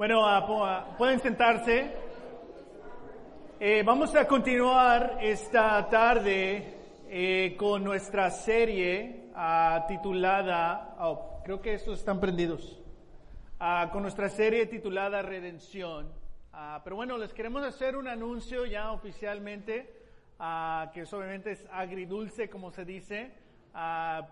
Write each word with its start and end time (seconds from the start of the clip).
Bueno, 0.00 0.22
pueden 0.96 1.20
sentarse. 1.20 1.94
Eh, 3.60 3.82
vamos 3.84 4.14
a 4.14 4.26
continuar 4.26 5.18
esta 5.20 5.86
tarde 5.90 7.02
eh, 7.06 7.54
con 7.54 7.84
nuestra 7.84 8.30
serie 8.30 9.26
uh, 9.34 9.86
titulada, 9.86 10.96
oh, 11.00 11.42
creo 11.44 11.60
que 11.60 11.74
estos 11.74 11.98
están 11.98 12.18
prendidos, 12.18 12.80
uh, 13.60 13.90
con 13.90 14.00
nuestra 14.00 14.30
serie 14.30 14.64
titulada 14.64 15.20
Redención. 15.20 16.10
pero 16.82 16.96
bueno, 16.96 17.18
les 17.18 17.34
queremos 17.34 17.62
hacer 17.62 17.94
un 17.94 18.08
anuncio 18.08 18.64
ya 18.64 18.92
oficialmente, 18.92 20.00
que 20.94 21.02
obviamente 21.12 21.50
es 21.50 21.68
agridulce, 21.70 22.48
como 22.48 22.70
se 22.70 22.86
dice. 22.86 23.34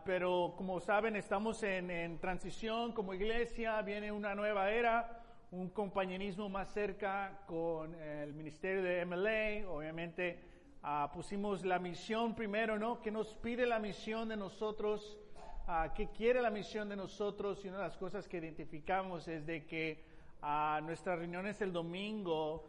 pero 0.06 0.54
como 0.56 0.80
saben, 0.80 1.14
estamos 1.14 1.62
en 1.62 2.18
transición 2.20 2.92
como 2.92 3.12
iglesia, 3.12 3.82
viene 3.82 4.10
una 4.10 4.34
nueva 4.34 4.70
era, 4.70 5.17
un 5.50 5.70
compañerismo 5.70 6.48
más 6.48 6.72
cerca 6.72 7.40
con 7.46 7.94
el 7.94 8.34
ministerio 8.34 8.82
de 8.82 9.04
MLA. 9.06 9.70
Obviamente 9.70 10.38
uh, 10.82 11.10
pusimos 11.12 11.64
la 11.64 11.78
misión 11.78 12.34
primero, 12.34 12.78
¿no? 12.78 13.00
¿Qué 13.00 13.10
nos 13.10 13.34
pide 13.36 13.64
la 13.66 13.78
misión 13.78 14.28
de 14.28 14.36
nosotros? 14.36 15.18
Uh, 15.66 15.92
¿Qué 15.94 16.08
quiere 16.08 16.42
la 16.42 16.50
misión 16.50 16.88
de 16.88 16.96
nosotros? 16.96 17.64
Y 17.64 17.68
una 17.68 17.78
de 17.78 17.84
las 17.84 17.96
cosas 17.96 18.28
que 18.28 18.38
identificamos 18.38 19.26
es 19.28 19.46
de 19.46 19.64
que 19.64 20.04
uh, 20.42 20.84
nuestras 20.84 21.18
reuniones 21.18 21.60
el 21.62 21.72
domingo 21.72 22.64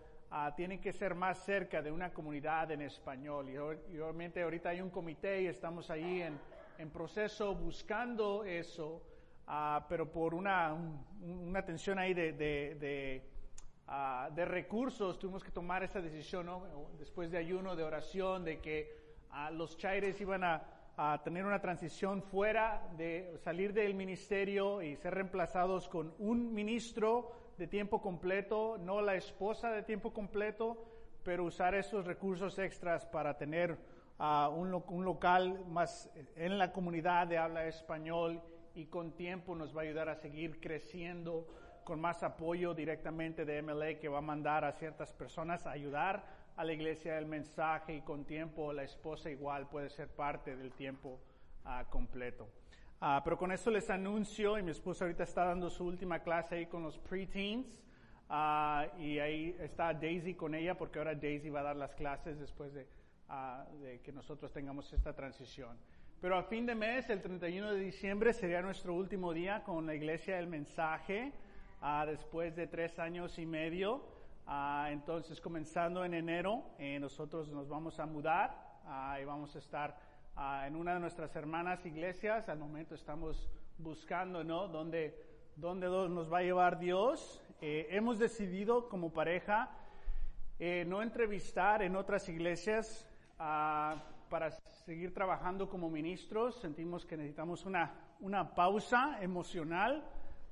tienen 0.56 0.80
que 0.80 0.94
ser 0.94 1.16
más 1.16 1.44
cerca 1.44 1.82
de 1.82 1.92
una 1.92 2.14
comunidad 2.14 2.70
en 2.70 2.84
español. 2.84 3.50
Y, 3.50 3.54
y, 3.96 4.00
obviamente 4.00 4.44
ahorita 4.44 4.70
hay 4.70 4.80
un 4.80 4.92
comité 4.92 5.42
y 5.42 5.48
estamos 5.48 5.90
ahí 5.90 6.22
en, 6.22 6.40
en 6.78 6.92
proceso 6.92 7.56
buscando 7.56 8.44
eso. 8.44 9.02
Ah, 9.52 9.84
pero 9.90 10.12
por 10.12 10.36
una, 10.36 10.76
una 11.24 11.66
tensión 11.66 11.98
ahí 11.98 12.14
de, 12.14 12.34
de, 12.34 12.78
de, 12.80 13.24
uh, 13.88 14.32
de, 14.32 14.46
recursos 14.46 15.18
tuvimos 15.18 15.44
que 15.44 15.50
tomar 15.50 15.82
esa 15.82 16.00
decisión, 16.00 16.46
¿no? 16.46 16.62
después 17.00 17.32
de 17.32 17.40
ayuno, 17.40 17.76
de 17.76 17.84
oración, 17.84 18.44
de 18.44 18.60
que 18.60 18.96
uh, 19.32 19.52
los 19.52 19.76
chaires 19.76 20.22
iban 20.22 20.44
a, 20.44 20.62
a, 20.98 21.24
tener 21.24 21.46
una 21.46 21.60
transición 21.60 22.22
fuera, 22.22 22.88
de 22.96 23.40
salir 23.40 23.74
del 23.74 23.96
ministerio 23.96 24.84
y 24.84 24.96
ser 24.98 25.16
reemplazados 25.16 25.90
con 25.90 26.14
un 26.20 26.54
ministro 26.54 27.32
de 27.58 27.66
tiempo 27.66 28.04
completo, 28.04 28.78
no 28.78 29.02
la 29.02 29.16
esposa 29.16 29.72
de 29.72 29.82
tiempo 29.82 30.14
completo, 30.14 30.78
pero 31.24 31.46
usar 31.46 31.74
esos 31.74 32.06
recursos 32.06 32.60
extras 32.60 33.04
para 33.08 33.36
tener 33.36 33.80
un, 34.20 34.84
un 34.88 35.06
local 35.06 35.66
más 35.66 36.08
en 36.36 36.60
la 36.60 36.72
comunidad 36.72 37.26
de 37.26 37.40
habla 37.40 37.66
español 37.66 38.44
y 38.76 38.86
con 38.86 39.12
tiempo 39.14 39.56
nos 39.56 39.76
va 39.76 39.82
a 39.82 39.84
ayudar 39.86 40.10
a 40.10 40.16
seguir 40.16 40.60
creciendo 40.60 41.48
con 41.84 42.00
más 42.00 42.22
apoyo 42.24 42.74
directamente 42.74 43.46
de 43.46 43.62
MLA 43.62 44.00
que 44.00 44.08
va 44.08 44.20
a 44.20 44.22
mandar 44.22 44.64
a 44.64 44.72
ciertas 44.74 45.12
personas 45.14 45.66
a 45.66 45.72
ayudar 45.72 46.24
a 46.56 46.64
la 46.64 46.74
iglesia 46.74 47.18
el 47.18 47.26
mensaje 47.26 47.96
y 47.96 48.02
con 48.02 48.26
tiempo 48.26 48.74
la 48.74 48.84
esposa 48.84 49.30
igual 49.30 49.68
puede 49.70 49.90
ser 49.90 50.10
parte 50.10 50.56
del 50.56 50.74
tiempo 50.74 51.20
uh, 51.66 51.90
completo. 51.90 52.50
Uh, 53.02 53.24
pero 53.24 53.38
con 53.38 53.52
eso 53.52 53.72
les 53.72 53.90
anuncio, 53.90 54.58
y 54.58 54.64
mi 54.64 54.72
esposa 54.72 55.06
ahorita 55.06 55.24
está 55.24 55.46
dando 55.46 55.70
su 55.70 55.86
última 55.86 56.20
clase 56.20 56.56
ahí 56.56 56.66
con 56.66 56.84
los 56.84 56.98
preteens, 56.98 57.82
uh, 58.30 59.00
y 59.02 59.20
ahí 59.20 59.56
está 59.60 59.94
Daisy 59.94 60.36
con 60.36 60.54
ella, 60.54 60.78
porque 60.78 61.00
ahora 61.00 61.16
Daisy 61.16 61.50
va 61.50 61.62
a 61.62 61.64
dar 61.64 61.78
las 61.78 61.96
clases 61.96 62.38
después 62.38 62.74
de, 62.74 62.86
de 63.82 64.02
que 64.02 64.12
nosotros 64.12 64.52
tengamos 64.52 64.92
esta 64.92 65.14
transición. 65.14 65.78
Pero 66.22 66.38
a 66.38 66.44
fin 66.44 66.66
de 66.66 66.76
mes, 66.76 67.10
el 67.10 67.22
31 67.22 67.72
de 67.72 67.80
diciembre, 67.80 68.34
sería 68.34 68.62
nuestro 68.62 68.94
último 68.94 69.34
día 69.34 69.64
con 69.64 69.86
la 69.86 69.96
Iglesia 69.96 70.36
del 70.36 70.48
Mensaje, 70.48 71.32
uh, 71.82 72.06
después 72.06 72.56
de 72.58 72.68
tres 72.68 73.00
años 73.00 73.40
y 73.40 73.46
medio. 73.46 74.04
Uh, 74.46 74.88
entonces, 74.90 75.40
comenzando 75.40 76.04
en 76.04 76.14
enero, 76.14 76.64
eh, 76.78 77.00
nosotros 77.00 77.50
nos 77.50 77.70
vamos 77.70 78.00
a 78.00 78.06
mudar 78.06 78.54
uh, 78.86 79.22
y 79.22 79.24
vamos 79.24 79.56
a 79.56 79.60
estar 79.60 79.98
en 80.66 80.76
una 80.76 80.94
de 80.94 81.00
nuestras 81.00 81.36
hermanas 81.36 81.86
iglesias. 81.86 82.50
Al 82.50 82.60
momento 82.60 82.96
estamos 82.96 83.50
buscando, 83.78 84.44
¿no? 84.44 84.68
¿Dónde, 84.68 85.16
dónde 85.56 85.88
nos 85.88 86.32
va 86.32 86.40
a 86.40 86.44
llevar 86.44 86.80
Dios? 86.80 87.42
Eh, 87.62 87.88
hemos 87.92 88.20
decidido 88.20 88.88
como 88.90 89.12
pareja 89.12 89.70
eh, 90.60 90.86
no 90.88 91.02
entrevistar 91.02 91.82
en 91.82 91.96
otras 91.96 92.28
iglesias 92.30 93.06
para 94.30 94.52
seguir 94.86 95.14
trabajando 95.14 95.68
como 95.68 95.90
ministros. 95.90 96.56
Sentimos 96.62 97.06
que 97.06 97.18
necesitamos 97.18 97.66
una, 97.66 97.94
una 98.20 98.54
pausa 98.56 99.18
emocional. 99.22 100.04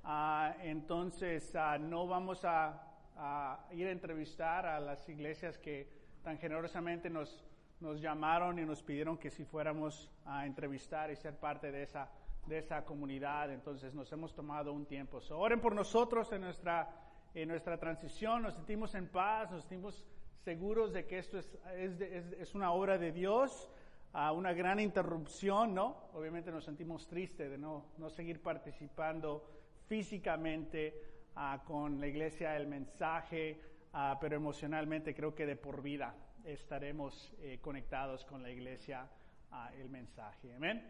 Uh, 0.03 0.59
entonces, 0.61 1.53
uh, 1.55 1.79
no 1.79 2.07
vamos 2.07 2.43
a, 2.43 2.81
a, 3.15 3.65
ir 3.71 3.87
a 3.87 3.91
entrevistar 3.91 4.65
a 4.65 4.79
las 4.79 5.07
iglesias 5.07 5.57
que 5.57 5.89
tan 6.23 6.37
generosamente 6.37 7.09
nos, 7.09 7.45
nos 7.79 8.01
llamaron 8.01 8.59
y 8.59 8.65
nos 8.65 8.81
pidieron 8.81 9.17
que 9.17 9.29
si 9.29 9.45
fuéramos 9.45 10.09
a 10.25 10.45
entrevistar 10.45 11.11
y 11.11 11.15
ser 11.15 11.35
parte 11.37 11.71
de 11.71 11.83
esa, 11.83 12.09
de 12.47 12.57
esa 12.57 12.83
comunidad. 12.83 13.51
Entonces, 13.51 13.93
nos 13.93 14.11
hemos 14.11 14.33
tomado 14.33 14.73
un 14.73 14.85
tiempo. 14.85 15.21
So, 15.21 15.37
oren 15.37 15.61
por 15.61 15.75
nosotros 15.75 16.31
en 16.31 16.41
nuestra, 16.41 16.89
en 17.33 17.47
nuestra 17.49 17.77
transición. 17.77 18.41
Nos 18.41 18.55
sentimos 18.55 18.95
en 18.95 19.07
paz, 19.07 19.51
nos 19.51 19.61
sentimos 19.61 20.05
seguros 20.47 20.93
de 20.93 21.05
que 21.05 21.17
esto 21.17 21.37
es, 21.39 21.57
es, 21.75 21.99
es, 21.99 22.55
una 22.55 22.71
obra 22.71 22.97
de 22.97 23.11
Dios, 23.11 23.69
a 24.13 24.31
una 24.31 24.53
gran 24.53 24.79
interrupción, 24.79 25.75
¿no? 25.75 26.09
Obviamente 26.13 26.51
nos 26.51 26.63
sentimos 26.63 27.05
tristes 27.05 27.51
de 27.51 27.57
no, 27.57 27.87
no 27.97 28.09
seguir 28.09 28.41
participando 28.41 29.43
físicamente 29.87 31.01
uh, 31.35 31.61
con 31.65 31.99
la 31.99 32.07
iglesia, 32.07 32.55
el 32.55 32.65
mensaje, 32.65 33.59
uh, 33.93 34.17
pero 34.21 34.37
emocionalmente 34.37 35.13
creo 35.13 35.35
que 35.35 35.45
de 35.45 35.57
por 35.57 35.81
vida 35.81 36.15
estaremos 36.45 37.33
eh, 37.41 37.59
conectados 37.61 38.23
con 38.23 38.41
la 38.41 38.49
iglesia, 38.49 39.05
uh, 39.51 39.77
el 39.81 39.89
mensaje. 39.89 40.55
Amén. 40.55 40.81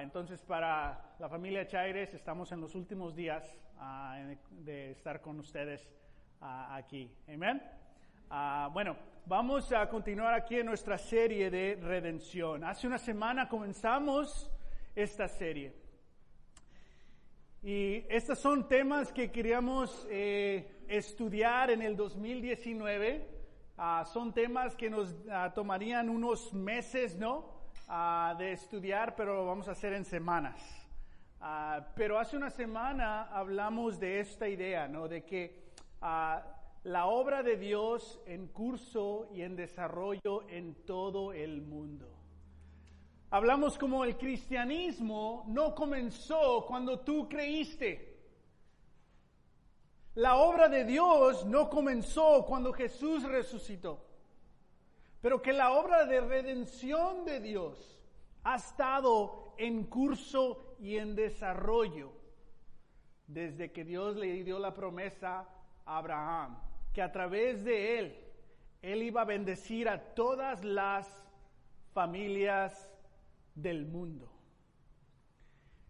entonces, 0.00 0.40
para 0.40 1.14
la 1.18 1.28
familia 1.28 1.66
Chaires, 1.66 2.14
estamos 2.14 2.52
en 2.52 2.62
los 2.62 2.74
últimos 2.74 3.14
días 3.14 3.44
de 4.64 4.92
estar 4.92 5.20
con 5.20 5.38
ustedes 5.38 5.86
aquí. 6.40 7.12
Amén. 7.28 7.77
Uh, 8.30 8.70
bueno, 8.74 8.94
vamos 9.24 9.72
a 9.72 9.88
continuar 9.88 10.34
aquí 10.34 10.56
en 10.56 10.66
nuestra 10.66 10.98
serie 10.98 11.50
de 11.50 11.78
redención. 11.80 12.62
Hace 12.62 12.86
una 12.86 12.98
semana 12.98 13.48
comenzamos 13.48 14.50
esta 14.94 15.26
serie. 15.28 15.72
Y 17.62 18.04
estos 18.10 18.38
son 18.38 18.68
temas 18.68 19.12
que 19.14 19.30
queríamos 19.30 20.06
eh, 20.10 20.84
estudiar 20.88 21.70
en 21.70 21.80
el 21.80 21.96
2019. 21.96 23.16
Uh, 23.16 23.74
ah, 23.78 24.04
son 24.04 24.34
temas 24.34 24.76
que 24.76 24.90
nos 24.90 25.10
uh, 25.10 25.50
tomarían 25.54 26.10
unos 26.10 26.52
meses, 26.52 27.16
¿no? 27.16 27.56
de 28.36 28.52
estudiar, 28.52 29.16
pero 29.16 29.34
lo 29.34 29.46
vamos 29.46 29.66
a 29.68 29.70
hacer 29.70 29.94
en 29.94 30.04
semanas. 30.04 30.60
pero 31.94 32.18
hace 32.18 32.36
una 32.36 32.50
semana 32.50 33.22
hablamos 33.32 33.98
de 33.98 34.20
esta 34.20 34.46
idea, 34.46 34.86
¿no? 34.86 35.08
De 35.08 35.24
que 35.24 35.70
la 36.84 37.06
obra 37.06 37.42
de 37.42 37.56
Dios 37.56 38.20
en 38.26 38.46
curso 38.48 39.28
y 39.32 39.42
en 39.42 39.56
desarrollo 39.56 40.48
en 40.48 40.74
todo 40.86 41.32
el 41.32 41.60
mundo. 41.62 42.08
Hablamos 43.30 43.76
como 43.76 44.04
el 44.04 44.16
cristianismo 44.16 45.44
no 45.48 45.74
comenzó 45.74 46.64
cuando 46.66 47.00
tú 47.00 47.28
creíste. 47.28 48.16
La 50.14 50.36
obra 50.36 50.68
de 50.68 50.84
Dios 50.84 51.44
no 51.44 51.68
comenzó 51.68 52.44
cuando 52.46 52.72
Jesús 52.72 53.22
resucitó, 53.24 54.04
pero 55.20 55.42
que 55.42 55.52
la 55.52 55.72
obra 55.72 56.06
de 56.06 56.20
redención 56.20 57.24
de 57.24 57.40
Dios 57.40 58.00
ha 58.44 58.56
estado 58.56 59.54
en 59.58 59.84
curso 59.84 60.76
y 60.80 60.96
en 60.96 61.14
desarrollo 61.14 62.12
desde 63.26 63.72
que 63.72 63.84
Dios 63.84 64.16
le 64.16 64.42
dio 64.42 64.58
la 64.58 64.72
promesa 64.72 65.46
a 65.84 65.98
Abraham 65.98 66.67
que 66.98 67.02
a 67.02 67.12
través 67.12 67.62
de 67.62 67.96
él, 68.00 68.18
él 68.82 69.04
iba 69.04 69.20
a 69.20 69.24
bendecir 69.24 69.88
a 69.88 70.00
todas 70.16 70.64
las 70.64 71.06
familias 71.94 72.92
del 73.54 73.86
mundo. 73.86 74.28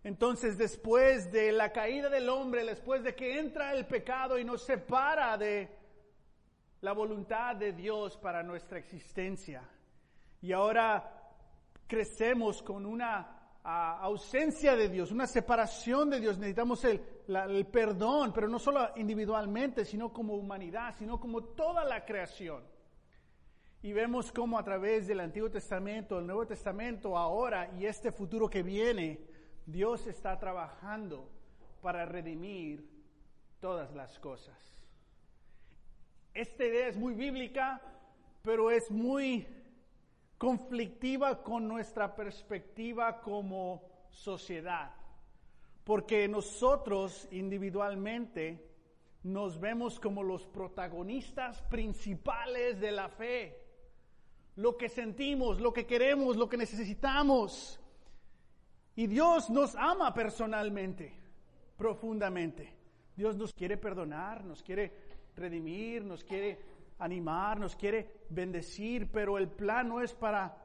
Entonces, 0.05 0.58
después 0.58 1.32
de 1.32 1.50
la 1.50 1.72
caída 1.72 2.10
del 2.10 2.28
hombre, 2.28 2.62
después 2.62 3.02
de 3.02 3.14
que 3.14 3.38
entra 3.38 3.72
el 3.72 3.87
pecado 3.87 4.38
y 4.38 4.44
nos 4.44 4.66
separa 4.66 5.38
de 5.38 5.70
la 6.82 6.93
voluntad 6.93 7.56
de 7.56 7.72
Dios 7.72 8.19
para 8.19 8.43
nuestra 8.43 8.78
existencia, 8.78 9.62
y 10.43 10.52
ahora 10.52 11.10
crecemos 11.87 12.62
con 12.62 12.84
una 12.84 13.38
ausencia 13.62 14.76
de 14.76 14.88
Dios, 14.88 15.12
una 15.12 15.26
separación 15.26 16.10
de 16.10 16.20
Dios. 16.20 16.38
Necesitamos 16.38 16.84
el 16.84 17.66
perdón, 17.70 18.32
pero 18.32 18.49
no 18.49 18.58
solo 18.58 18.90
individualmente, 18.96 19.84
sino 19.84 20.12
como 20.12 20.34
humanidad, 20.34 20.94
sino 20.99 21.20
como 21.20 21.43
toda 21.43 21.84
la 21.84 22.05
creación. 22.05 22.62
Y 23.82 23.93
vemos 23.93 24.32
cómo 24.32 24.58
a 24.58 24.64
través 24.64 25.06
del 25.06 25.20
Antiguo 25.20 25.50
Testamento, 25.50 26.19
el 26.19 26.26
Nuevo 26.26 26.46
Testamento, 26.46 27.16
ahora 27.16 27.70
y 27.78 27.87
este 27.87 28.10
futuro 28.10 28.49
que 28.49 28.62
viene, 28.62 29.20
Dios 29.66 30.06
está 30.06 30.38
trabajando 30.38 31.31
para 31.81 32.05
redimir 32.05 32.88
todas 33.60 33.94
las 33.94 34.19
cosas. 34.19 34.56
esta 36.34 36.64
idea 36.64 36.88
es 36.88 36.96
muy 36.96 37.14
bíblica, 37.14 37.81
pero 38.43 38.70
es 38.70 38.90
muy 38.90 39.46
conflictiva 40.38 41.43
con 41.43 41.67
nuestra 41.67 42.14
perspectiva 42.14 43.20
como 43.20 43.82
sociedad. 44.08 44.93
Porque 45.85 46.29
nosotros 46.29 47.26
individualmente 47.32 48.64
nos 49.25 49.58
vemos 49.58 49.99
como 49.99 50.23
los 50.23 50.46
protagonistas 50.46 51.61
principales 51.62 52.81
de 52.81 52.93
la 52.93 53.08
fe. 53.08 53.64
Lo 54.56 54.76
que 54.76 54.88
sentimos, 54.88 55.61
lo 55.61 55.73
que 55.73 55.87
queremos, 55.87 56.37
lo 56.37 56.49
que 56.49 56.56
necesitamos. 56.56 57.81
Y 58.94 59.06
Dios 59.06 59.50
nos 59.50 59.75
ama 59.76 60.12
personalmente, 60.14 61.14
profundamente. 61.76 62.75
Dios 63.17 63.37
nos 63.37 63.52
quiere 63.52 63.76
perdonar, 63.76 64.44
nos 64.44 64.62
quiere 64.62 64.93
redimir, 65.37 66.05
nos 66.05 66.23
quiere 66.25 66.78
animar, 66.99 67.59
nos 67.59 67.77
quiere 67.77 68.25
bendecir, 68.31 69.11
pero 69.11 69.39
el 69.39 69.49
plan 69.49 69.89
no 69.89 70.00
es 70.00 70.15
para 70.15 70.56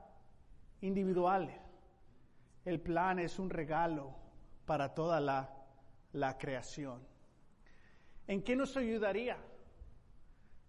individuales. 0.81 1.59
El 2.65 2.79
plan 2.79 3.19
es 3.19 3.39
un 3.39 3.49
regalo 3.49 4.15
para 4.65 4.93
toda 4.93 5.19
la, 5.19 5.49
la 6.13 6.37
creación. 6.37 7.01
¿En 8.27 8.41
qué 8.41 8.55
nos 8.55 8.77
ayudaría 8.77 9.37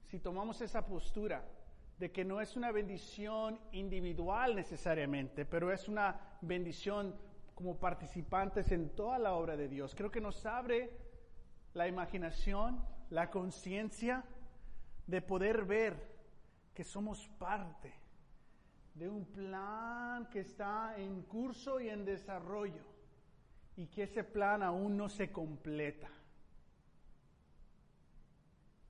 si 0.06 0.18
tomamos 0.18 0.60
esa 0.60 0.84
postura 0.84 1.44
de 1.98 2.10
que 2.10 2.24
no 2.24 2.40
es 2.40 2.56
una 2.56 2.72
bendición 2.72 3.60
individual 3.72 4.56
necesariamente, 4.56 5.44
pero 5.44 5.72
es 5.72 5.88
una 5.88 6.38
bendición 6.40 7.14
como 7.54 7.78
participantes 7.78 8.72
en 8.72 8.90
toda 8.90 9.18
la 9.18 9.34
obra 9.34 9.56
de 9.56 9.68
Dios? 9.68 9.94
Creo 9.94 10.10
que 10.10 10.20
nos 10.20 10.44
abre 10.44 10.90
la 11.74 11.86
imaginación, 11.86 12.84
la 13.10 13.30
conciencia 13.30 14.24
de 15.06 15.20
poder 15.22 15.64
ver 15.64 16.14
que 16.74 16.84
somos 16.84 17.28
parte 17.38 17.92
de 18.94 19.08
un 19.08 19.24
plan 19.26 20.28
que 20.30 20.40
está 20.40 20.94
en 20.96 21.22
curso 21.22 21.80
y 21.80 21.88
en 21.88 22.04
desarrollo 22.04 22.82
y 23.76 23.86
que 23.86 24.04
ese 24.04 24.22
plan 24.22 24.62
aún 24.62 24.96
no 24.96 25.08
se 25.08 25.32
completa. 25.32 26.08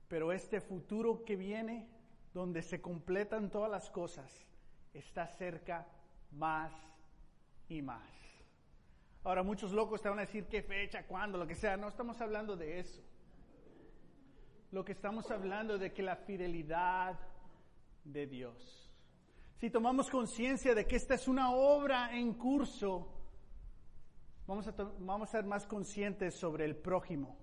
Pero 0.07 0.31
este 0.31 0.61
futuro 0.61 1.25
que 1.25 1.35
viene, 1.35 1.87
donde 2.33 2.61
se 2.61 2.81
completan 2.81 3.49
todas 3.49 3.71
las 3.71 3.89
cosas, 3.89 4.45
está 4.93 5.27
cerca 5.27 5.87
más 6.31 6.71
y 7.67 7.81
más. 7.81 8.11
Ahora 9.23 9.41
muchos 9.41 9.71
locos 9.71 10.03
te 10.03 10.09
van 10.09 10.19
a 10.19 10.25
decir 10.25 10.45
qué 10.45 10.61
fecha, 10.61 11.07
cuándo, 11.07 11.39
lo 11.39 11.47
que 11.47 11.55
sea. 11.55 11.77
No 11.77 11.87
estamos 11.87 12.21
hablando 12.21 12.55
de 12.55 12.79
eso. 12.79 13.01
Lo 14.71 14.83
que 14.83 14.91
estamos 14.91 15.29
hablando 15.31 15.77
de 15.77 15.93
que 15.93 16.01
la 16.01 16.15
fidelidad 16.15 17.17
de 18.03 18.27
Dios. 18.27 18.91
Si 19.57 19.69
tomamos 19.69 20.09
conciencia 20.09 20.75
de 20.75 20.85
que 20.85 20.95
esta 20.95 21.15
es 21.15 21.27
una 21.27 21.51
obra 21.51 22.15
en 22.15 22.33
curso, 22.33 23.07
vamos 24.45 24.67
a, 24.67 24.73
vamos 24.99 25.29
a 25.29 25.31
ser 25.31 25.45
más 25.45 25.65
conscientes 25.65 26.35
sobre 26.35 26.65
el 26.65 26.75
prójimo. 26.75 27.37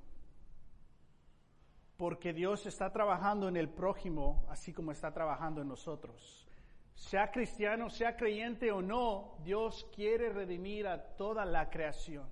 Porque 1.96 2.32
Dios 2.32 2.66
está 2.66 2.92
trabajando 2.92 3.48
en 3.48 3.56
el 3.56 3.68
prójimo 3.68 4.44
así 4.48 4.72
como 4.72 4.92
está 4.92 5.12
trabajando 5.12 5.62
en 5.62 5.68
nosotros. 5.68 6.46
Sea 6.94 7.30
cristiano, 7.30 7.88
sea 7.88 8.16
creyente 8.16 8.70
o 8.70 8.82
no, 8.82 9.38
Dios 9.42 9.88
quiere 9.94 10.28
redimir 10.28 10.86
a 10.86 11.02
toda 11.16 11.44
la 11.44 11.70
creación. 11.70 12.28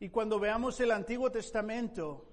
Y 0.00 0.08
cuando 0.08 0.38
veamos 0.38 0.80
el 0.80 0.90
Antiguo 0.90 1.30
Testamento, 1.30 2.28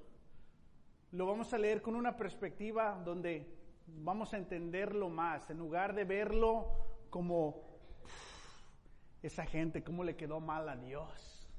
lo 1.12 1.26
vamos 1.26 1.54
a 1.54 1.58
leer 1.58 1.82
con 1.82 1.96
una 1.96 2.16
perspectiva 2.16 3.02
donde 3.04 3.58
vamos 3.88 4.34
a 4.34 4.38
entenderlo 4.38 5.10
más, 5.10 5.50
en 5.50 5.58
lugar 5.58 5.94
de 5.94 6.06
verlo 6.06 6.68
como 7.10 7.72
esa 9.22 9.46
gente, 9.46 9.84
cómo 9.84 10.04
le 10.04 10.16
quedó 10.16 10.40
mal 10.40 10.68
a 10.70 10.76
Dios. 10.76 11.50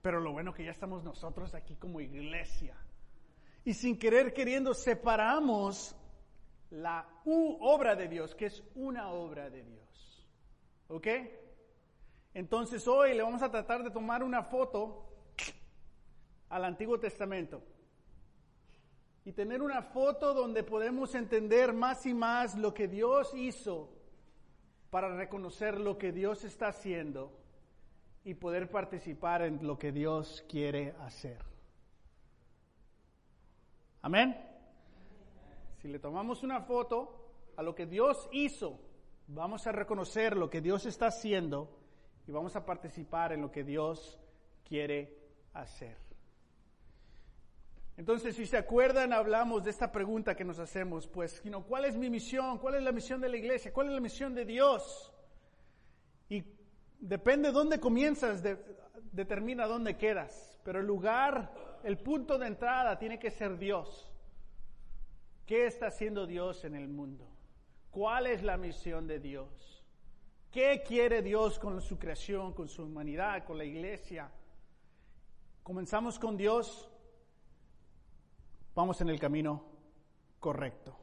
Pero 0.00 0.20
lo 0.20 0.32
bueno 0.32 0.52
que 0.52 0.64
ya 0.64 0.70
estamos 0.70 1.02
nosotros 1.02 1.54
aquí 1.54 1.76
como 1.76 2.00
iglesia. 2.00 2.76
Y 3.64 3.74
sin 3.74 3.98
querer 3.98 4.32
queriendo 4.32 4.74
separamos 4.74 5.96
la 6.70 7.08
obra 7.24 7.94
de 7.96 8.08
Dios, 8.08 8.34
que 8.34 8.46
es 8.46 8.62
una 8.74 9.10
obra 9.10 9.48
de 9.48 9.62
Dios. 9.62 10.28
¿Ok? 10.88 11.06
Entonces 12.34 12.86
hoy 12.88 13.14
le 13.14 13.22
vamos 13.22 13.42
a 13.42 13.50
tratar 13.50 13.84
de 13.84 13.90
tomar 13.92 14.24
una 14.24 14.42
foto 14.42 15.06
al 16.48 16.64
Antiguo 16.64 16.98
Testamento 16.98 17.62
y 19.24 19.32
tener 19.32 19.62
una 19.62 19.82
foto 19.82 20.34
donde 20.34 20.64
podemos 20.64 21.14
entender 21.14 21.72
más 21.72 22.04
y 22.06 22.12
más 22.12 22.56
lo 22.56 22.74
que 22.74 22.88
Dios 22.88 23.32
hizo 23.34 23.88
para 24.90 25.16
reconocer 25.16 25.80
lo 25.80 25.96
que 25.96 26.10
Dios 26.10 26.44
está 26.44 26.68
haciendo 26.68 27.32
y 28.24 28.34
poder 28.34 28.68
participar 28.68 29.42
en 29.42 29.64
lo 29.64 29.78
que 29.78 29.92
Dios 29.92 30.44
quiere 30.48 30.94
hacer. 31.00 31.38
Amén. 34.02 34.36
Si 35.80 35.88
le 35.88 36.00
tomamos 36.00 36.42
una 36.42 36.60
foto 36.62 37.30
a 37.56 37.62
lo 37.62 37.74
que 37.74 37.86
Dios 37.86 38.28
hizo, 38.32 38.80
vamos 39.28 39.66
a 39.68 39.72
reconocer 39.72 40.36
lo 40.36 40.50
que 40.50 40.60
Dios 40.60 40.84
está 40.84 41.06
haciendo 41.06 41.83
y 42.26 42.32
vamos 42.32 42.56
a 42.56 42.64
participar 42.64 43.32
en 43.32 43.42
lo 43.42 43.50
que 43.50 43.64
Dios 43.64 44.18
quiere 44.64 45.16
hacer. 45.52 45.96
Entonces, 47.96 48.34
si 48.34 48.46
se 48.46 48.56
acuerdan, 48.56 49.12
hablamos 49.12 49.62
de 49.62 49.70
esta 49.70 49.92
pregunta 49.92 50.34
que 50.34 50.44
nos 50.44 50.58
hacemos, 50.58 51.06
pues, 51.06 51.40
¿cuál 51.68 51.84
es 51.84 51.96
mi 51.96 52.10
misión? 52.10 52.58
¿Cuál 52.58 52.74
es 52.76 52.82
la 52.82 52.90
misión 52.90 53.20
de 53.20 53.28
la 53.28 53.36
iglesia? 53.36 53.72
¿Cuál 53.72 53.88
es 53.88 53.92
la 53.92 54.00
misión 54.00 54.34
de 54.34 54.44
Dios? 54.44 55.12
Y 56.28 56.42
depende 56.98 57.48
de 57.48 57.54
dónde 57.54 57.78
comienzas, 57.78 58.42
determina 59.12 59.66
dónde 59.66 59.96
quedas. 59.96 60.58
Pero 60.64 60.80
el 60.80 60.86
lugar, 60.86 61.52
el 61.84 61.98
punto 61.98 62.36
de 62.36 62.48
entrada 62.48 62.98
tiene 62.98 63.18
que 63.18 63.30
ser 63.30 63.58
Dios. 63.58 64.10
¿Qué 65.46 65.66
está 65.66 65.86
haciendo 65.86 66.26
Dios 66.26 66.64
en 66.64 66.74
el 66.74 66.88
mundo? 66.88 67.28
¿Cuál 67.90 68.26
es 68.26 68.42
la 68.42 68.56
misión 68.56 69.06
de 69.06 69.20
Dios? 69.20 69.73
¿Qué 70.54 70.84
quiere 70.86 71.20
Dios 71.20 71.58
con 71.58 71.82
su 71.82 71.98
creación, 71.98 72.52
con 72.52 72.68
su 72.68 72.84
humanidad, 72.84 73.44
con 73.44 73.58
la 73.58 73.64
iglesia? 73.64 74.30
Comenzamos 75.64 76.16
con 76.16 76.36
Dios 76.36 76.88
vamos 78.72 79.00
en 79.00 79.08
el 79.08 79.18
camino 79.18 79.64
correcto. 80.38 80.96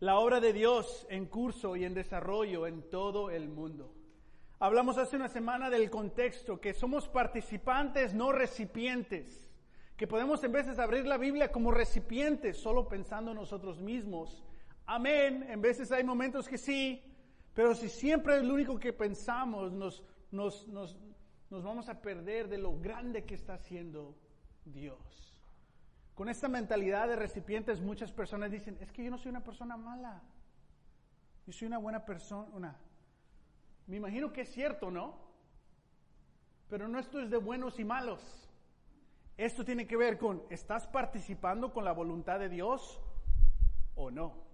La 0.00 0.18
obra 0.18 0.38
de 0.38 0.52
Dios 0.52 1.06
en 1.08 1.24
curso 1.24 1.76
y 1.76 1.86
en 1.86 1.94
desarrollo 1.94 2.66
en 2.66 2.90
todo 2.90 3.30
el 3.30 3.48
mundo. 3.48 3.90
Hablamos 4.58 4.98
hace 4.98 5.16
una 5.16 5.30
semana 5.30 5.70
del 5.70 5.88
contexto, 5.88 6.60
que 6.60 6.74
somos 6.74 7.08
participantes, 7.08 8.12
no 8.12 8.32
recipientes, 8.32 9.48
que 9.96 10.06
podemos 10.06 10.44
en 10.44 10.52
veces 10.52 10.78
abrir 10.78 11.06
la 11.06 11.16
Biblia 11.16 11.50
como 11.50 11.70
recipientes, 11.70 12.58
solo 12.58 12.86
pensando 12.86 13.30
en 13.30 13.38
nosotros 13.38 13.80
mismos. 13.80 14.44
Amén, 14.84 15.46
en 15.48 15.62
veces 15.62 15.90
hay 15.90 16.04
momentos 16.04 16.46
que 16.48 16.58
sí, 16.58 17.02
pero 17.56 17.74
si 17.74 17.88
siempre 17.88 18.36
es 18.36 18.44
lo 18.44 18.52
único 18.52 18.78
que 18.78 18.92
pensamos, 18.92 19.72
nos, 19.72 20.04
nos, 20.30 20.68
nos, 20.68 20.94
nos 21.48 21.64
vamos 21.64 21.88
a 21.88 22.02
perder 22.02 22.48
de 22.48 22.58
lo 22.58 22.78
grande 22.78 23.24
que 23.24 23.34
está 23.34 23.54
haciendo 23.54 24.14
Dios. 24.66 25.34
Con 26.14 26.28
esta 26.28 26.48
mentalidad 26.48 27.08
de 27.08 27.16
recipientes, 27.16 27.80
muchas 27.80 28.12
personas 28.12 28.50
dicen, 28.50 28.76
es 28.82 28.92
que 28.92 29.02
yo 29.02 29.10
no 29.10 29.16
soy 29.16 29.30
una 29.30 29.42
persona 29.42 29.78
mala. 29.78 30.22
Yo 31.46 31.52
soy 31.54 31.68
una 31.68 31.78
buena 31.78 32.04
persona. 32.04 32.76
Me 33.86 33.96
imagino 33.96 34.34
que 34.34 34.42
es 34.42 34.52
cierto, 34.52 34.90
¿no? 34.90 35.18
Pero 36.68 36.88
no 36.88 36.98
esto 36.98 37.20
es 37.20 37.30
de 37.30 37.38
buenos 37.38 37.80
y 37.80 37.84
malos. 37.84 38.50
Esto 39.38 39.64
tiene 39.64 39.86
que 39.86 39.96
ver 39.96 40.18
con, 40.18 40.42
¿estás 40.50 40.86
participando 40.86 41.72
con 41.72 41.86
la 41.86 41.92
voluntad 41.92 42.38
de 42.38 42.50
Dios 42.50 43.00
o 43.94 44.10
no? 44.10 44.44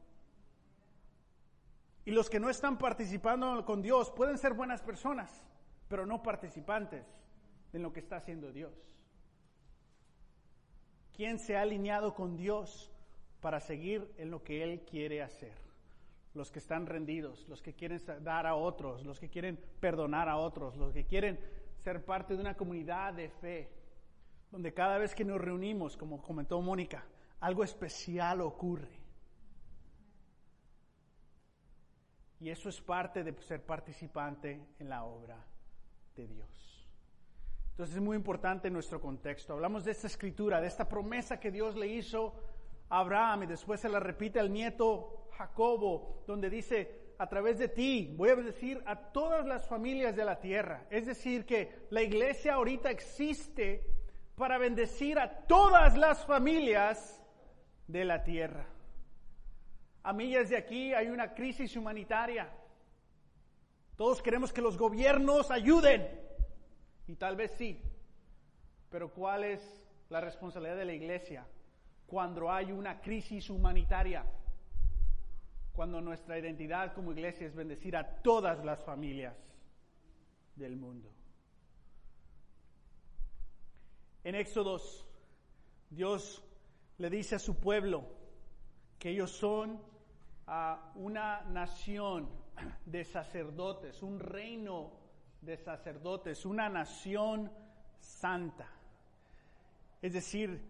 Y 2.05 2.11
los 2.11 2.29
que 2.29 2.41
no 2.41 2.51
están 2.51 2.79
participando 2.79 3.65
con 3.65 3.81
Dios 3.83 4.11
pueden 4.11 4.39
ser 4.39 4.55
buenas 4.55 4.83
personas, 4.83 5.45
pero 5.89 6.05
no 6.05 6.23
participantes 6.23 7.07
en 7.73 7.83
lo 7.83 7.93
que 7.93 8.01
está 8.01 8.17
haciendo 8.17 8.53
Dios. 8.53 8.73
¿Quién 11.15 11.39
se 11.39 11.57
ha 11.57 11.63
alineado 11.63 12.15
con 12.15 12.37
Dios 12.37 12.91
para 13.41 13.61
seguir 13.61 14.11
en 14.17 14.31
lo 14.31 14.43
que 14.43 14.65
Él 14.65 14.81
quiere 14.81 15.23
hacer? 15.23 15.53
Los 16.35 16.51
que 16.51 16.59
están 16.59 16.87
rendidos, 16.87 17.47
los 17.49 17.63
que 17.63 17.75
quieren 17.75 18.01
dar 18.23 18.47
a 18.47 18.55
otros, 18.55 19.05
los 19.05 19.21
que 19.21 19.29
quieren 19.29 19.61
perdonar 19.81 20.29
a 20.29 20.39
otros, 20.39 20.77
los 20.77 20.93
que 20.93 21.05
quieren 21.05 21.39
ser 21.85 22.05
parte 22.05 22.35
de 22.35 22.41
una 22.41 22.57
comunidad 22.57 23.13
de 23.13 23.29
fe, 23.29 23.69
donde 24.51 24.73
cada 24.73 24.99
vez 24.99 25.15
que 25.15 25.25
nos 25.25 25.41
reunimos, 25.41 25.97
como 25.97 26.23
comentó 26.23 26.61
Mónica, 26.61 27.05
algo 27.41 27.63
especial 27.63 28.41
ocurre. 28.41 29.02
Y 32.43 32.51
eso 32.51 32.69
es 32.69 32.81
parte 32.81 33.23
de 33.23 33.41
ser 33.41 33.65
participante 33.65 34.61
en 34.81 34.89
la 34.89 35.05
obra 35.05 35.39
de 36.17 36.27
Dios. 36.27 36.89
Entonces 37.71 37.95
es 37.95 38.03
muy 38.03 38.17
importante 38.17 38.69
nuestro 38.69 39.01
contexto. 39.01 39.53
Hablamos 39.53 39.85
de 39.85 39.93
esta 39.93 40.09
escritura, 40.09 40.61
de 40.61 40.67
esta 40.67 40.89
promesa 40.89 41.39
que 41.39 41.53
Dios 41.53 41.77
le 41.77 41.87
hizo 41.87 42.35
a 42.89 42.99
Abraham 42.99 43.45
y 43.45 43.47
después 43.47 43.79
se 43.79 43.89
la 43.89 44.01
repite 44.01 44.41
al 44.41 44.53
nieto 44.53 45.29
Jacobo, 45.39 46.25
donde 46.27 46.51
dice, 46.51 47.15
a 47.17 47.29
través 47.29 47.61
de 47.61 47.69
ti 47.69 48.13
voy 48.17 48.31
a 48.31 48.35
bendecir 48.35 48.83
a 48.87 49.13
todas 49.13 49.47
las 49.47 49.69
familias 49.69 50.17
de 50.17 50.25
la 50.25 50.41
tierra. 50.41 50.89
Es 50.91 51.07
decir, 51.07 51.47
que 51.47 51.87
la 51.91 52.03
iglesia 52.03 52.55
ahorita 52.55 52.91
existe 52.91 53.87
para 54.35 54.59
bendecir 54.59 55.21
a 55.21 55.47
todas 55.47 55.97
las 55.97 56.27
familias 56.27 57.23
de 57.87 58.05
la 58.05 58.25
tierra. 58.25 58.67
A 60.05 60.13
millas 60.13 60.49
de 60.49 60.57
aquí 60.57 60.93
hay 60.95 61.09
una 61.09 61.33
crisis 61.35 61.77
humanitaria. 61.77 62.51
Todos 63.97 64.21
queremos 64.21 64.53
que 64.53 64.61
los 64.61 64.77
gobiernos 64.77 65.51
ayuden. 65.51 66.09
Y 67.07 67.15
tal 67.17 67.37
vez 67.37 67.53
sí. 67.53 67.81
Pero 68.91 69.13
¿cuál 69.13 69.45
es 69.45 69.85
la 70.09 70.21
responsabilidad 70.21 70.77
de 70.77 70.85
la 70.85 70.93
iglesia 70.93 71.47
cuando 72.07 72.51
hay 72.51 72.73
una 72.73 73.01
crisis 73.01 73.49
humanitaria? 73.49 74.25
Cuando 75.73 76.01
nuestra 76.01 76.39
identidad 76.39 76.93
como 76.95 77.13
iglesia 77.13 77.47
es 77.47 77.55
bendecir 77.55 77.97
a 77.97 78.07
todas 78.23 78.65
las 78.65 78.83
familias 78.85 79.37
del 80.57 80.77
mundo. 80.77 81.11
En 84.25 84.35
Éxodos, 84.35 85.07
Dios 85.91 86.45
le 86.99 87.09
dice 87.09 87.37
a 87.37 87.39
su 87.39 87.59
pueblo 87.59 88.05
que 88.99 89.11
ellos 89.11 89.31
son 89.31 89.92
a 90.55 90.93
una 90.97 91.41
nación 91.45 92.29
de 92.85 93.05
sacerdotes, 93.05 94.03
un 94.03 94.21
reino 94.21 94.93
de 95.41 95.57
sacerdotes, 95.57 96.45
una 96.45 96.69
nación 96.69 97.51
santa. 97.99 98.69
Es 100.03 100.13
decir, 100.13 100.61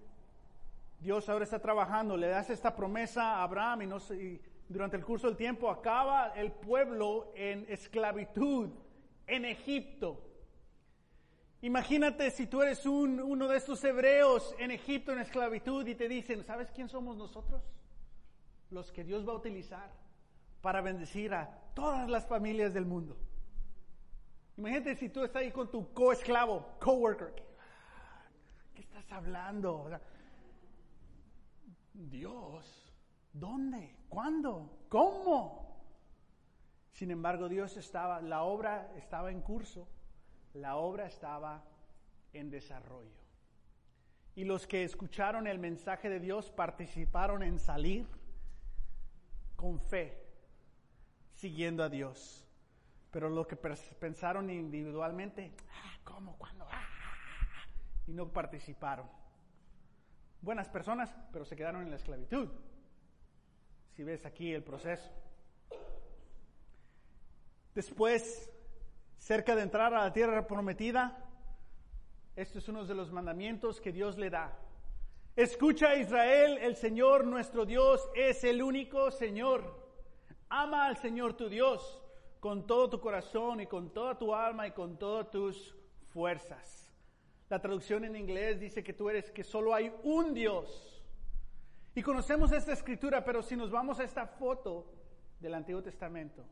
Dios 1.00 1.28
ahora 1.28 1.42
está 1.42 1.58
trabajando, 1.58 2.16
le 2.16 2.28
das 2.28 2.48
esta 2.50 2.76
promesa 2.76 3.38
a 3.38 3.42
Abraham 3.42 3.82
y, 3.82 3.86
no 3.88 3.98
y 4.14 4.40
durante 4.68 4.96
el 4.96 5.04
curso 5.04 5.26
del 5.26 5.36
tiempo 5.36 5.68
acaba 5.68 6.28
el 6.36 6.52
pueblo 6.52 7.32
en 7.34 7.66
esclavitud 7.68 8.70
en 9.26 9.44
Egipto. 9.44 10.22
Imagínate 11.60 12.30
si 12.30 12.46
tú 12.46 12.62
eres 12.62 12.86
un, 12.86 13.18
uno 13.18 13.48
de 13.48 13.56
estos 13.56 13.82
hebreos 13.82 14.54
en 14.60 14.70
Egipto 14.70 15.10
en 15.10 15.18
esclavitud 15.18 15.84
y 15.88 15.96
te 15.96 16.08
dicen, 16.08 16.44
¿sabes 16.44 16.70
quién 16.70 16.88
somos 16.88 17.16
nosotros? 17.16 17.60
Los 18.72 18.90
que 18.90 19.04
Dios 19.04 19.28
va 19.28 19.32
a 19.32 19.36
utilizar 19.36 19.92
para 20.62 20.80
bendecir 20.80 21.34
a 21.34 21.46
todas 21.74 22.08
las 22.08 22.26
familias 22.26 22.72
del 22.72 22.86
mundo. 22.86 23.18
Imagínate 24.56 24.96
si 24.96 25.10
tú 25.10 25.22
estás 25.22 25.42
ahí 25.42 25.52
con 25.52 25.70
tu 25.70 25.92
co-esclavo, 25.92 26.66
co-worker. 26.80 27.34
¿Qué 28.74 28.80
estás 28.80 29.12
hablando? 29.12 29.90
Dios, 31.92 32.90
¿dónde? 33.32 33.94
¿Cuándo? 34.08 34.86
¿Cómo? 34.88 35.62
Sin 36.92 37.10
embargo, 37.10 37.48
Dios 37.48 37.76
estaba, 37.76 38.22
la 38.22 38.42
obra 38.42 38.90
estaba 38.96 39.30
en 39.30 39.42
curso, 39.42 39.86
la 40.54 40.76
obra 40.76 41.06
estaba 41.06 41.62
en 42.32 42.50
desarrollo. 42.50 43.20
Y 44.34 44.44
los 44.44 44.66
que 44.66 44.82
escucharon 44.82 45.46
el 45.46 45.58
mensaje 45.58 46.08
de 46.08 46.20
Dios 46.20 46.50
participaron 46.50 47.42
en 47.42 47.58
salir 47.58 48.06
con 49.62 49.78
fe, 49.78 50.20
siguiendo 51.34 51.84
a 51.84 51.88
Dios. 51.88 52.44
Pero 53.12 53.30
lo 53.30 53.46
que 53.46 53.54
pensaron 53.54 54.50
individualmente, 54.50 55.54
ah, 55.70 56.00
¿cómo? 56.02 56.36
¿Cuándo? 56.36 56.66
Ah, 56.68 56.82
y 58.08 58.12
no 58.12 58.32
participaron. 58.32 59.08
Buenas 60.40 60.68
personas, 60.68 61.14
pero 61.32 61.44
se 61.44 61.54
quedaron 61.54 61.82
en 61.82 61.90
la 61.90 61.96
esclavitud. 61.96 62.48
Si 63.92 64.02
ves 64.02 64.26
aquí 64.26 64.52
el 64.52 64.64
proceso. 64.64 65.08
Después, 67.72 68.50
cerca 69.16 69.54
de 69.54 69.62
entrar 69.62 69.94
a 69.94 70.02
la 70.02 70.12
tierra 70.12 70.44
prometida, 70.44 71.24
este 72.34 72.58
es 72.58 72.68
uno 72.68 72.84
de 72.84 72.96
los 72.96 73.12
mandamientos 73.12 73.80
que 73.80 73.92
Dios 73.92 74.18
le 74.18 74.28
da. 74.28 74.58
Escucha 75.34 75.96
Israel, 75.96 76.58
el 76.58 76.76
Señor 76.76 77.24
nuestro 77.24 77.64
Dios 77.64 78.06
es 78.14 78.44
el 78.44 78.62
único 78.62 79.10
Señor. 79.10 79.82
Ama 80.50 80.84
al 80.84 80.98
Señor 80.98 81.34
tu 81.34 81.48
Dios 81.48 82.02
con 82.38 82.66
todo 82.66 82.90
tu 82.90 83.00
corazón 83.00 83.62
y 83.62 83.66
con 83.66 83.94
toda 83.94 84.18
tu 84.18 84.34
alma 84.34 84.66
y 84.66 84.72
con 84.72 84.98
todas 84.98 85.30
tus 85.30 85.74
fuerzas. 86.12 86.92
La 87.48 87.62
traducción 87.62 88.04
en 88.04 88.14
inglés 88.14 88.60
dice 88.60 88.84
que 88.84 88.92
tú 88.92 89.08
eres 89.08 89.30
que 89.30 89.42
solo 89.42 89.74
hay 89.74 89.90
un 90.02 90.34
Dios. 90.34 91.02
Y 91.94 92.02
conocemos 92.02 92.52
esta 92.52 92.72
escritura, 92.74 93.24
pero 93.24 93.42
si 93.42 93.56
nos 93.56 93.70
vamos 93.70 94.00
a 94.00 94.04
esta 94.04 94.26
foto 94.26 94.92
del 95.40 95.54
Antiguo 95.54 95.82
Testamento, 95.82 96.44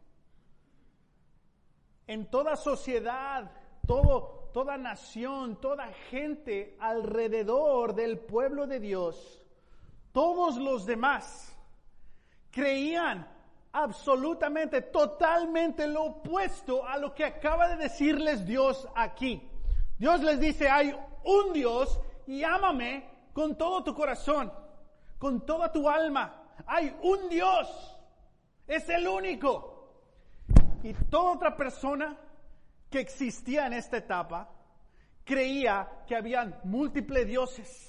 en 2.06 2.30
toda 2.30 2.56
sociedad, 2.56 3.50
todo, 3.86 4.50
toda 4.52 4.76
nación, 4.76 5.60
toda 5.60 5.92
gente 6.10 6.76
alrededor 6.80 7.94
del 7.94 8.18
pueblo 8.18 8.66
de 8.66 8.80
Dios, 8.80 9.42
todos 10.12 10.56
los 10.56 10.86
demás 10.86 11.56
creían 12.50 13.26
absolutamente, 13.72 14.82
totalmente 14.82 15.86
lo 15.86 16.04
opuesto 16.04 16.86
a 16.86 16.98
lo 16.98 17.14
que 17.14 17.24
acaba 17.24 17.68
de 17.68 17.76
decirles 17.76 18.46
Dios 18.46 18.88
aquí. 18.94 19.48
Dios 19.98 20.20
les 20.20 20.40
dice, 20.40 20.68
hay 20.68 20.96
un 21.24 21.52
Dios 21.52 22.00
y 22.26 22.42
ámame 22.42 23.08
con 23.32 23.56
todo 23.56 23.84
tu 23.84 23.94
corazón, 23.94 24.52
con 25.18 25.44
toda 25.44 25.70
tu 25.70 25.88
alma. 25.88 26.42
Hay 26.66 26.94
un 27.02 27.28
Dios, 27.28 27.96
es 28.66 28.88
el 28.88 29.06
único. 29.06 29.76
Y 30.82 30.94
toda 30.94 31.32
otra 31.32 31.56
persona 31.56 32.16
que 32.90 33.00
existía 33.00 33.66
en 33.66 33.72
esta 33.72 33.96
etapa 33.98 34.50
creía 35.24 35.88
que 36.08 36.16
habían 36.16 36.58
múltiples 36.64 37.26
dioses. 37.26 37.86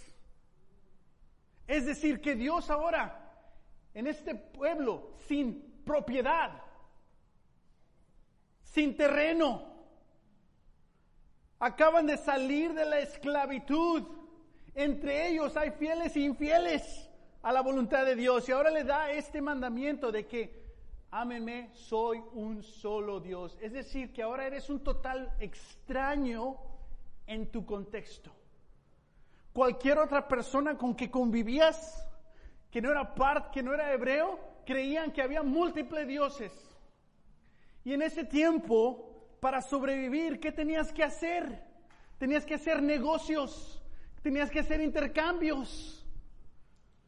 Es 1.67 1.86
decir, 1.86 2.22
que 2.22 2.36
Dios 2.36 2.70
ahora, 2.70 3.34
en 3.93 4.08
este 4.08 4.36
pueblo, 4.36 5.13
sin 5.27 5.84
propiedad, 5.84 6.62
sin 8.62 8.96
terreno. 8.96 9.70
Acaban 11.60 12.05
de 12.05 12.17
salir 12.17 12.74
de 12.74 12.86
la 12.86 13.00
esclavitud. 13.00 14.03
Entre 14.75 15.29
ellos 15.29 15.58
hay 15.58 15.72
fieles 15.72 16.15
e 16.15 16.22
infieles 16.22 17.10
a 17.41 17.51
la 17.51 17.62
voluntad 17.62 18.05
de 18.05 18.15
Dios. 18.15 18.48
Y 18.48 18.51
ahora 18.51 18.70
le 18.70 18.84
da 18.84 19.12
este 19.12 19.41
mandamiento 19.41 20.12
de 20.12 20.27
que 20.27 20.61
ámeme, 21.12 21.70
soy 21.74 22.24
un 22.34 22.63
solo 22.63 23.20
Dios. 23.20 23.58
Es 23.62 23.74
decir, 23.74 24.12
que 24.13 24.24
ahora 24.24 24.48
eres 24.48 24.70
un 24.70 24.80
total 24.82 25.32
extraño 25.39 26.58
en 27.27 27.51
tu 27.51 27.65
contexto. 27.65 28.32
Cualquier 29.53 30.00
otra 30.00 30.27
persona 30.27 30.77
con 30.77 30.96
que 30.96 31.12
convivías, 31.12 32.08
que 32.72 32.82
no 32.82 32.89
era 32.89 33.13
parte, 33.13 33.50
que 33.53 33.63
no 33.63 33.74
era 33.74 33.94
hebreo, 33.94 34.39
creían 34.65 35.12
que 35.12 35.22
había 35.22 35.44
múltiples 35.44 36.08
dioses. 36.08 36.53
Y 37.84 37.94
en 37.94 38.01
ese 38.01 38.24
tiempo, 38.24 39.36
para 39.41 39.62
sobrevivir, 39.62 40.39
¿qué 40.39 40.51
tenías 40.51 40.94
que 40.94 41.03
hacer? 41.03 41.62
Tenías 42.18 42.46
que 42.46 42.53
hacer 42.53 42.82
negocios, 42.82 43.82
tenías 44.22 44.50
que 44.50 44.60
hacer 44.60 44.80
intercambios. 44.80 46.00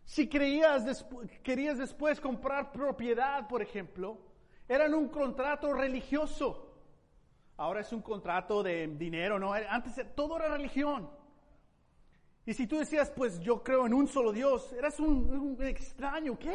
Si 0.06 0.28
creías 0.28 1.06
querías 1.42 1.78
después 1.78 2.20
comprar 2.20 2.72
propiedad, 2.72 3.48
por 3.48 3.62
ejemplo, 3.62 4.18
eran 4.68 4.94
un 4.94 5.10
contrato 5.10 5.74
religioso. 5.74 6.70
Ahora 7.58 7.82
es 7.82 7.94
un 7.94 8.02
contrato 8.02 8.64
de 8.64 8.88
dinero, 8.88 9.40
¿no? 9.40 9.54
Antes 9.54 9.96
todo 10.16 10.38
era 10.38 10.50
religión. 10.50 11.10
Y 12.46 12.54
si 12.54 12.68
tú 12.68 12.78
decías, 12.78 13.10
pues 13.12 13.40
yo 13.40 13.64
creo 13.64 13.86
en 13.86 13.94
un 13.94 14.08
solo 14.08 14.34
Dios, 14.34 14.74
eras 14.74 15.00
un, 15.00 15.30
un 15.30 15.64
extraño, 15.64 16.38
¿qué? 16.38 16.54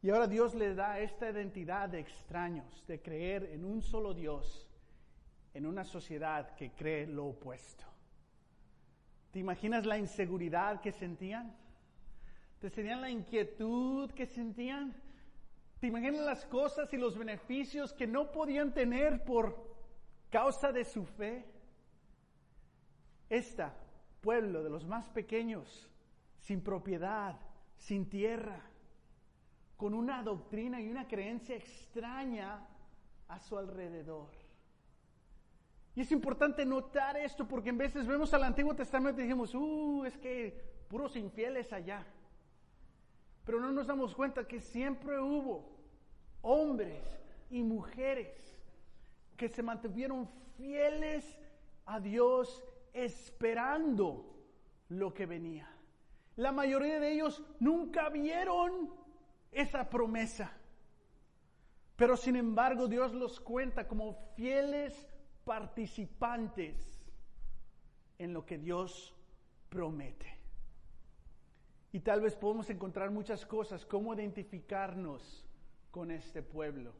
Y 0.00 0.10
ahora 0.10 0.26
Dios 0.26 0.54
le 0.54 0.74
da 0.74 1.00
esta 1.00 1.30
identidad 1.30 1.88
de 1.88 1.98
extraños, 2.00 2.84
de 2.86 3.02
creer 3.02 3.44
en 3.52 3.64
un 3.64 3.82
solo 3.82 4.14
Dios, 4.14 4.66
en 5.52 5.66
una 5.66 5.84
sociedad 5.84 6.54
que 6.54 6.70
cree 6.70 7.06
lo 7.06 7.26
opuesto. 7.26 7.84
¿Te 9.32 9.40
imaginas 9.40 9.84
la 9.84 9.98
inseguridad 9.98 10.80
que 10.80 10.92
sentían? 10.92 11.54
¿Te 12.60 12.70
sentían 12.70 13.00
la 13.00 13.10
inquietud 13.10 14.10
que 14.12 14.26
sentían? 14.26 14.94
¿Te 15.80 15.88
imaginas 15.88 16.24
las 16.24 16.46
cosas 16.46 16.92
y 16.94 16.96
los 16.96 17.18
beneficios 17.18 17.92
que 17.92 18.06
no 18.06 18.32
podían 18.32 18.72
tener 18.72 19.24
por 19.24 19.76
causa 20.30 20.72
de 20.72 20.84
su 20.84 21.04
fe? 21.04 21.44
Este 23.28 23.64
pueblo 24.20 24.62
de 24.62 24.70
los 24.70 24.86
más 24.86 25.08
pequeños, 25.10 25.88
sin 26.40 26.62
propiedad, 26.62 27.38
sin 27.76 28.08
tierra, 28.08 28.62
con 29.76 29.92
una 29.92 30.22
doctrina 30.22 30.80
y 30.80 30.88
una 30.88 31.06
creencia 31.06 31.56
extraña 31.56 32.66
a 33.28 33.38
su 33.38 33.58
alrededor. 33.58 34.30
Y 35.94 36.00
es 36.00 36.12
importante 36.12 36.64
notar 36.64 37.16
esto 37.16 37.46
porque 37.46 37.70
en 37.70 37.78
veces 37.78 38.06
vemos 38.06 38.32
al 38.32 38.44
Antiguo 38.44 38.74
Testamento 38.74 39.20
y 39.20 39.24
decimos, 39.24 39.54
uh, 39.54 40.04
es 40.04 40.16
que 40.18 40.84
puros 40.88 41.16
infieles 41.16 41.72
allá. 41.72 42.06
Pero 43.46 43.60
no 43.60 43.70
nos 43.70 43.86
damos 43.86 44.14
cuenta 44.14 44.46
que 44.46 44.60
siempre 44.60 45.20
hubo 45.20 45.64
hombres 46.42 47.02
y 47.48 47.62
mujeres 47.62 48.60
que 49.36 49.48
se 49.48 49.62
mantuvieron 49.62 50.28
fieles 50.56 51.38
a 51.84 52.00
Dios 52.00 52.64
esperando 52.92 54.36
lo 54.88 55.14
que 55.14 55.26
venía. 55.26 55.70
La 56.34 56.50
mayoría 56.50 56.98
de 56.98 57.12
ellos 57.12 57.40
nunca 57.60 58.08
vieron 58.08 58.90
esa 59.52 59.88
promesa. 59.88 60.52
Pero 61.94 62.16
sin 62.16 62.34
embargo 62.34 62.88
Dios 62.88 63.14
los 63.14 63.40
cuenta 63.40 63.86
como 63.86 64.14
fieles 64.34 65.06
participantes 65.44 66.76
en 68.18 68.32
lo 68.32 68.44
que 68.44 68.58
Dios 68.58 69.14
promete. 69.68 70.35
Y 71.96 72.00
tal 72.00 72.20
vez 72.20 72.36
podemos 72.36 72.68
encontrar 72.68 73.10
muchas 73.10 73.46
cosas, 73.46 73.86
cómo 73.86 74.12
identificarnos 74.12 75.46
con 75.90 76.10
este 76.10 76.42
pueblo. 76.42 76.92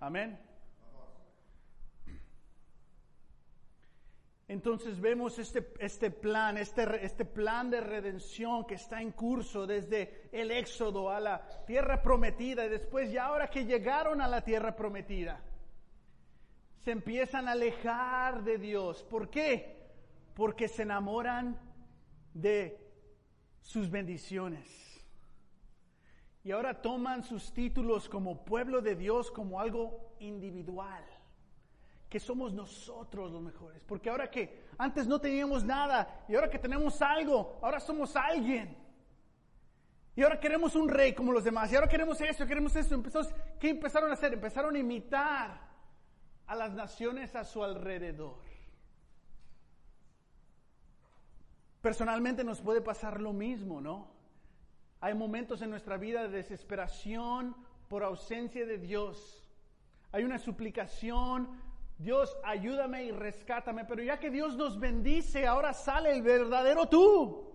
Amén. 0.00 0.36
Entonces 4.48 5.00
vemos 5.00 5.38
este, 5.38 5.72
este 5.78 6.10
plan, 6.10 6.58
este, 6.58 7.06
este 7.06 7.24
plan 7.24 7.70
de 7.70 7.80
redención 7.80 8.66
que 8.66 8.74
está 8.74 9.00
en 9.00 9.12
curso 9.12 9.64
desde 9.64 10.28
el 10.32 10.50
éxodo 10.50 11.08
a 11.08 11.20
la 11.20 11.64
tierra 11.64 12.02
prometida 12.02 12.66
y 12.66 12.68
después 12.68 13.12
ya 13.12 13.26
ahora 13.26 13.46
que 13.46 13.64
llegaron 13.64 14.20
a 14.20 14.26
la 14.26 14.40
tierra 14.40 14.74
prometida, 14.74 15.40
se 16.78 16.90
empiezan 16.90 17.46
a 17.46 17.52
alejar 17.52 18.42
de 18.42 18.58
Dios. 18.58 19.04
¿Por 19.04 19.30
qué? 19.30 19.86
Porque 20.34 20.66
se 20.66 20.82
enamoran 20.82 21.60
de 22.34 22.85
sus 23.66 23.90
bendiciones. 23.90 24.68
Y 26.44 26.52
ahora 26.52 26.80
toman 26.80 27.24
sus 27.24 27.52
títulos 27.52 28.08
como 28.08 28.44
pueblo 28.44 28.80
de 28.80 28.94
Dios 28.94 29.32
como 29.32 29.58
algo 29.58 30.14
individual 30.20 31.04
que 32.08 32.20
somos 32.20 32.52
nosotros 32.52 33.32
los 33.32 33.42
mejores. 33.42 33.82
Porque 33.82 34.08
ahora 34.08 34.30
que 34.30 34.66
antes 34.78 35.08
no 35.08 35.20
teníamos 35.20 35.64
nada 35.64 36.24
y 36.28 36.36
ahora 36.36 36.48
que 36.48 36.60
tenemos 36.60 37.02
algo, 37.02 37.58
ahora 37.60 37.80
somos 37.80 38.14
alguien. 38.14 38.76
Y 40.14 40.22
ahora 40.22 40.38
queremos 40.38 40.76
un 40.76 40.88
rey 40.88 41.12
como 41.12 41.32
los 41.32 41.42
demás. 41.42 41.72
Y 41.72 41.74
ahora 41.74 41.88
queremos 41.88 42.20
eso, 42.20 42.46
queremos 42.46 42.76
eso. 42.76 42.94
Entonces, 42.94 43.34
¿qué 43.58 43.70
empezaron 43.70 44.10
a 44.10 44.14
hacer? 44.14 44.32
Empezaron 44.32 44.76
a 44.76 44.78
imitar 44.78 45.60
a 46.46 46.54
las 46.54 46.72
naciones 46.72 47.34
a 47.34 47.42
su 47.42 47.64
alrededor. 47.64 48.45
Personalmente 51.86 52.42
nos 52.42 52.60
puede 52.60 52.80
pasar 52.80 53.20
lo 53.20 53.32
mismo, 53.32 53.80
¿no? 53.80 54.08
Hay 55.00 55.14
momentos 55.14 55.62
en 55.62 55.70
nuestra 55.70 55.96
vida 55.96 56.22
de 56.22 56.30
desesperación 56.30 57.54
por 57.86 58.02
ausencia 58.02 58.66
de 58.66 58.76
Dios. 58.76 59.48
Hay 60.10 60.24
una 60.24 60.40
suplicación 60.40 61.48
Dios, 61.96 62.36
ayúdame 62.42 63.04
y 63.04 63.12
rescátame. 63.12 63.84
Pero 63.84 64.02
ya 64.02 64.18
que 64.18 64.30
Dios 64.30 64.56
nos 64.56 64.80
bendice, 64.80 65.46
ahora 65.46 65.72
sale 65.72 66.10
el 66.10 66.22
verdadero 66.22 66.88
tú. 66.88 67.52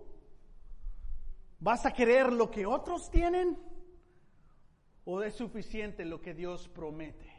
¿Vas 1.60 1.86
a 1.86 1.92
querer 1.92 2.32
lo 2.32 2.50
que 2.50 2.66
otros 2.66 3.12
tienen? 3.12 3.60
¿O 5.04 5.22
es 5.22 5.36
suficiente 5.36 6.06
lo 6.06 6.22
que 6.22 6.34
Dios 6.34 6.70
promete? 6.70 7.30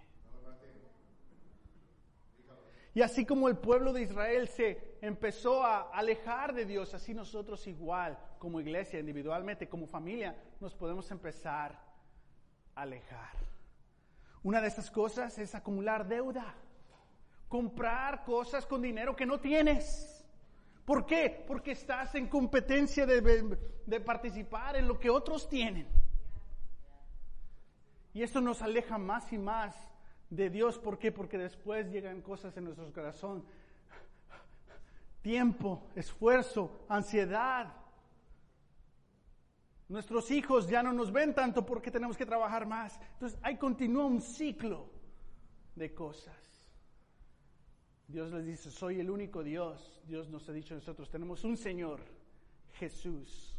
Y 2.93 3.01
así 3.01 3.25
como 3.25 3.49
el 3.49 3.57
pueblo 3.57 3.95
de 3.95 4.03
Israel 4.03 4.47
se 4.49 4.92
empezó 5.03 5.63
a 5.63 5.91
alejar 5.91 6.55
de 6.55 6.65
Dios, 6.65 6.95
así 6.95 7.13
nosotros 7.13 7.67
igual, 7.67 8.19
como 8.39 8.59
iglesia, 8.59 9.01
individualmente, 9.01 9.69
como 9.69 9.87
familia, 9.87 10.35
nos 10.61 10.75
podemos 10.75 11.11
empezar 11.11 11.79
a 12.75 12.83
alejar. 12.83 13.37
Una 14.43 14.63
de 14.63 14.69
estas 14.69 14.91
cosas 14.91 15.37
es 15.39 15.55
acumular 15.55 16.09
deuda 16.09 16.57
comprar 17.53 18.25
cosas 18.25 18.65
con 18.65 18.81
dinero 18.81 19.15
que 19.15 19.27
no 19.27 19.39
tienes. 19.39 20.25
¿Por 20.87 21.05
qué? 21.05 21.45
Porque 21.47 21.73
estás 21.73 22.15
en 22.15 22.27
competencia 22.27 23.05
de, 23.05 24.01
participar 24.01 24.77
en 24.77 24.89
lo 24.89 24.99
que 24.99 25.11
otros 25.11 25.51
tienen. 25.51 25.87
Y 28.15 28.23
esto 28.23 28.41
nos 28.41 28.63
aleja 28.63 28.97
más 28.97 29.31
y 29.35 29.37
más 29.39 29.77
de 30.31 30.49
Dios. 30.49 30.79
¿Por 30.79 30.99
qué? 30.99 31.13
Porque 31.13 31.37
después 31.37 31.93
llegan 31.93 32.23
cosas 32.23 32.57
en 32.57 32.65
nuestro 32.65 32.91
corazón. 32.91 33.45
Tiempo, 35.23 35.89
esfuerzo, 35.95 36.85
ansiedad. 36.89 37.75
Nuestros 39.89 40.31
hijos 40.31 40.69
ya 40.69 40.83
no 40.83 40.93
nos 40.93 41.13
ven 41.13 41.35
tanto 41.35 41.65
porque 41.65 41.91
tenemos 41.91 42.17
que 42.17 42.27
trabajar 42.27 42.67
más. 42.67 42.99
Entonces 43.15 43.39
ahí 43.43 43.57
continúa 43.57 44.05
un 44.05 44.21
ciclo 44.21 44.91
de 45.75 45.95
cosas. 45.95 46.35
Dios 48.09 48.31
les 48.33 48.45
dice, 48.45 48.71
soy 48.71 49.01
el 49.01 49.11
único 49.11 49.43
Dios. 49.43 50.03
Dios 50.07 50.29
nos 50.29 50.49
ha 50.49 50.53
dicho 50.53 50.75
a 50.75 50.79
nosotros, 50.79 51.11
tenemos 51.11 51.45
un 51.45 51.57
Señor, 51.57 52.01
Jesús. 52.73 53.59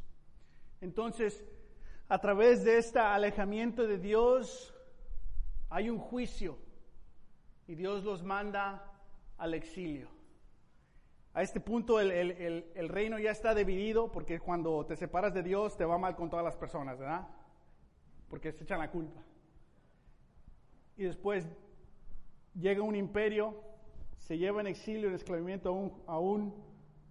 Entonces, 0.81 1.43
a 2.09 2.19
través 2.19 2.63
de 2.63 2.77
este 2.77 2.99
alejamiento 2.99 3.87
de 3.87 3.97
Dios, 3.97 4.73
hay 5.69 5.89
un 5.89 5.97
juicio 5.97 6.57
y 7.67 7.75
Dios 7.75 8.03
los 8.03 8.21
manda 8.21 8.91
al 9.37 9.53
exilio. 9.53 10.12
A 11.33 11.41
este 11.41 11.59
punto 11.59 11.99
el, 11.99 12.11
el, 12.11 12.89
reino 12.89 13.17
ya 13.17 13.31
está 13.31 13.55
dividido 13.55 14.11
porque 14.11 14.39
cuando 14.39 14.85
te 14.85 14.95
separas 14.95 15.33
de 15.33 15.41
Dios 15.41 15.75
te 15.75 15.85
va 15.85 15.97
mal 15.97 16.15
con 16.15 16.29
todas 16.29 16.45
las 16.45 16.55
personas, 16.55 16.99
¿verdad? 16.99 17.27
Porque 18.29 18.51
se 18.51 18.63
echan 18.63 18.79
la 18.79 18.91
culpa. 18.91 19.21
Y 20.95 21.03
después 21.03 21.47
llega 22.53 22.83
un 22.83 22.95
imperio 22.95 23.73
se 24.27 24.37
lleva 24.37 24.61
en 24.61 24.67
exilio, 24.67 25.09
en 25.09 25.15
esclavamiento 25.15 26.03
a 26.07 26.17
un, 26.17 26.53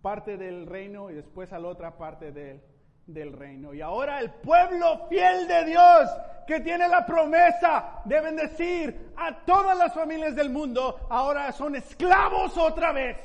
parte 0.00 0.36
del 0.36 0.66
reino 0.66 1.10
y 1.10 1.14
después 1.14 1.52
a 1.52 1.58
la 1.58 1.68
otra 1.68 1.96
parte 1.96 2.32
del, 2.32 2.60
del 3.06 3.32
reino. 3.32 3.74
Y 3.74 3.80
ahora 3.80 4.18
el 4.18 4.30
pueblo 4.30 5.06
fiel 5.08 5.46
de 5.46 5.64
Dios 5.66 6.10
que 6.46 6.60
tiene 6.60 6.88
la 6.88 7.06
promesa, 7.06 8.00
deben 8.04 8.34
decir 8.34 9.12
a 9.16 9.44
todas 9.44 9.78
las 9.78 9.94
familias 9.94 10.34
del 10.34 10.50
mundo, 10.50 11.06
ahora 11.08 11.52
son 11.52 11.76
esclavos 11.76 12.56
otra 12.56 12.92
vez. 12.92 13.16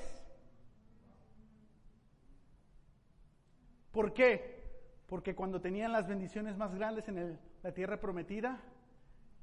¿Por 3.98 4.14
qué? 4.14 4.62
Porque 5.08 5.34
cuando 5.34 5.60
tenían 5.60 5.92
las 5.92 6.08
bendiciones 6.08 6.56
más 6.56 6.76
grandes 6.76 7.08
en 7.08 7.40
la 7.64 7.74
tierra 7.74 8.00
prometida, 8.00 8.62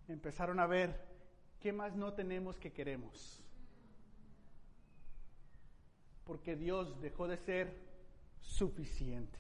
empezaron 0.07 0.61
a 0.61 0.69
ver, 0.69 1.05
¿qué 1.59 1.73
más 1.73 1.97
no 1.97 2.13
tenemos 2.13 2.61
que 2.61 2.73
queremos? 2.73 3.45
porque 6.23 6.55
Dios 6.55 7.01
dejó 7.01 7.27
de 7.27 7.37
ser 7.37 7.77
suficiente. 8.41 9.39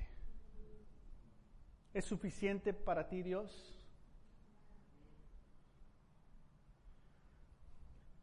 ¿Es 1.92 2.04
suficiente 2.04 2.72
para 2.72 3.08
ti 3.08 3.22
Dios? 3.22 3.80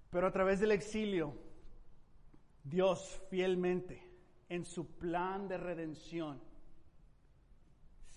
Pero 0.10 0.28
a 0.28 0.32
través 0.32 0.60
del 0.60 0.74
exilio, 0.74 1.34
Dios 2.66 3.22
fielmente, 3.30 4.04
en 4.50 4.66
su 4.66 4.86
plan 4.98 5.48
de 5.48 5.58
redención, 5.58 6.51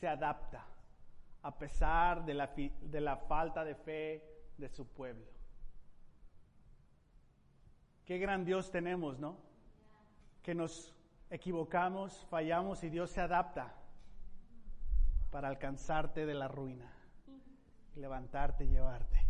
se 0.05 0.09
adapta 0.09 0.63
a 1.41 1.59
pesar 1.59 2.27
de 2.27 2.35
la, 2.35 2.53
de 2.55 3.01
la 3.01 3.17
falta 3.17 3.65
de 3.65 3.75
fe 3.75 4.23
de 4.59 4.69
su 4.69 4.87
pueblo. 4.87 5.25
Qué 8.05 8.19
gran 8.19 8.45
Dios 8.45 8.71
tenemos, 8.71 9.19
¿no? 9.19 9.39
que 10.43 10.55
nos 10.55 10.95
equivocamos, 11.31 12.27
fallamos 12.29 12.85
y 12.85 12.91
Dios 12.91 13.13
se 13.13 13.23
adapta 13.23 13.73
para 15.31 15.49
alcanzarte 15.49 16.27
de 16.27 16.35
la 16.35 16.49
ruina, 16.49 16.93
levantarte 17.97 18.67
y 18.67 18.69
llevarte 18.69 19.27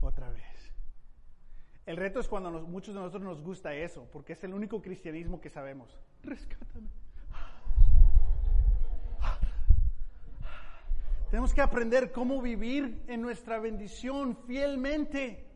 otra 0.00 0.30
vez. 0.30 0.74
El 1.86 1.96
reto 1.96 2.18
es 2.18 2.26
cuando 2.26 2.50
muchos 2.50 2.92
de 2.92 3.00
nosotros 3.00 3.22
nos 3.22 3.40
gusta 3.40 3.72
eso, 3.72 4.08
porque 4.10 4.32
es 4.32 4.42
el 4.42 4.52
único 4.52 4.82
cristianismo 4.82 5.40
que 5.40 5.48
sabemos. 5.48 5.96
Rescátame. 6.24 6.88
Tenemos 11.32 11.54
que 11.54 11.62
aprender 11.62 12.12
cómo 12.12 12.42
vivir 12.42 13.04
en 13.06 13.22
nuestra 13.22 13.58
bendición 13.58 14.36
fielmente. 14.46 15.46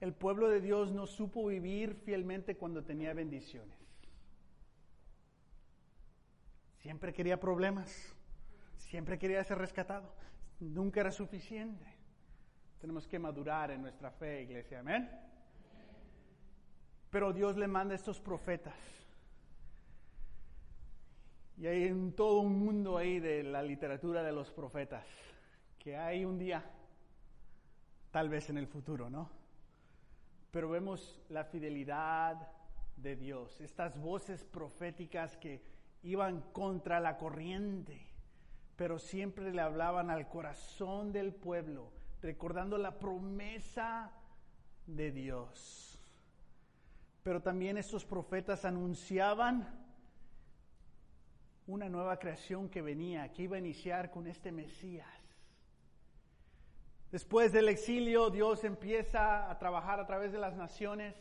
El 0.00 0.14
pueblo 0.14 0.48
de 0.48 0.62
Dios 0.62 0.92
no 0.92 1.06
supo 1.06 1.46
vivir 1.46 1.94
fielmente 2.06 2.56
cuando 2.56 2.84
tenía 2.84 3.12
bendiciones. 3.12 3.76
Siempre 6.78 7.12
quería 7.12 7.38
problemas, 7.38 8.16
siempre 8.78 9.18
quería 9.18 9.44
ser 9.44 9.58
rescatado, 9.58 10.14
nunca 10.58 11.00
era 11.00 11.12
suficiente. 11.12 11.84
Tenemos 12.80 13.06
que 13.06 13.18
madurar 13.18 13.72
en 13.72 13.82
nuestra 13.82 14.10
fe, 14.10 14.40
iglesia, 14.40 14.80
amén. 14.80 15.06
Pero 17.10 17.34
Dios 17.34 17.58
le 17.58 17.68
manda 17.68 17.94
estos 17.94 18.18
profetas. 18.18 19.05
Y 21.58 21.66
hay 21.66 21.84
en 21.84 22.12
todo 22.12 22.40
un 22.40 22.58
mundo 22.58 22.98
ahí 22.98 23.18
de 23.18 23.42
la 23.42 23.62
literatura 23.62 24.22
de 24.22 24.32
los 24.32 24.50
profetas, 24.50 25.06
que 25.78 25.96
hay 25.96 26.24
un 26.24 26.38
día, 26.38 26.62
tal 28.10 28.28
vez 28.28 28.50
en 28.50 28.58
el 28.58 28.66
futuro, 28.66 29.08
¿no? 29.08 29.30
Pero 30.50 30.68
vemos 30.68 31.18
la 31.30 31.44
fidelidad 31.44 32.48
de 32.96 33.16
Dios, 33.16 33.58
estas 33.62 33.98
voces 33.98 34.44
proféticas 34.44 35.36
que 35.38 35.62
iban 36.02 36.42
contra 36.52 37.00
la 37.00 37.16
corriente, 37.16 38.06
pero 38.76 38.98
siempre 38.98 39.50
le 39.50 39.62
hablaban 39.62 40.10
al 40.10 40.28
corazón 40.28 41.10
del 41.10 41.34
pueblo, 41.34 41.90
recordando 42.20 42.76
la 42.76 42.98
promesa 42.98 44.12
de 44.86 45.10
Dios. 45.10 45.98
Pero 47.22 47.40
también 47.40 47.78
estos 47.78 48.04
profetas 48.04 48.66
anunciaban 48.66 49.85
una 51.66 51.88
nueva 51.88 52.18
creación 52.18 52.68
que 52.68 52.82
venía, 52.82 53.32
que 53.32 53.42
iba 53.42 53.56
a 53.56 53.60
iniciar 53.60 54.10
con 54.10 54.26
este 54.26 54.52
Mesías. 54.52 55.06
Después 57.10 57.52
del 57.52 57.68
exilio, 57.68 58.30
Dios 58.30 58.64
empieza 58.64 59.50
a 59.50 59.58
trabajar 59.58 60.00
a 60.00 60.06
través 60.06 60.32
de 60.32 60.38
las 60.38 60.56
naciones. 60.56 61.14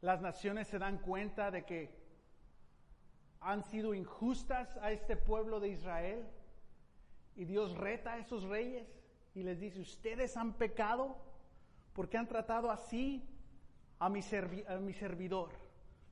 Las 0.00 0.20
naciones 0.20 0.68
se 0.68 0.78
dan 0.78 0.98
cuenta 0.98 1.50
de 1.50 1.64
que 1.64 2.04
han 3.40 3.62
sido 3.64 3.94
injustas 3.94 4.76
a 4.78 4.90
este 4.92 5.16
pueblo 5.16 5.60
de 5.60 5.68
Israel. 5.68 6.26
Y 7.36 7.44
Dios 7.44 7.76
reta 7.76 8.14
a 8.14 8.18
esos 8.18 8.44
reyes 8.44 8.86
y 9.34 9.42
les 9.42 9.60
dice, 9.60 9.80
ustedes 9.80 10.36
han 10.36 10.54
pecado 10.54 11.16
porque 11.92 12.16
han 12.16 12.28
tratado 12.28 12.70
así 12.70 13.28
a 13.98 14.08
mi, 14.08 14.22
servidor. 14.22 15.50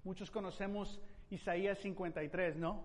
Muchos 0.05 0.31
conocemos 0.31 1.01
Isaías 1.33 1.79
53, 1.79 2.57
¿no? 2.57 2.85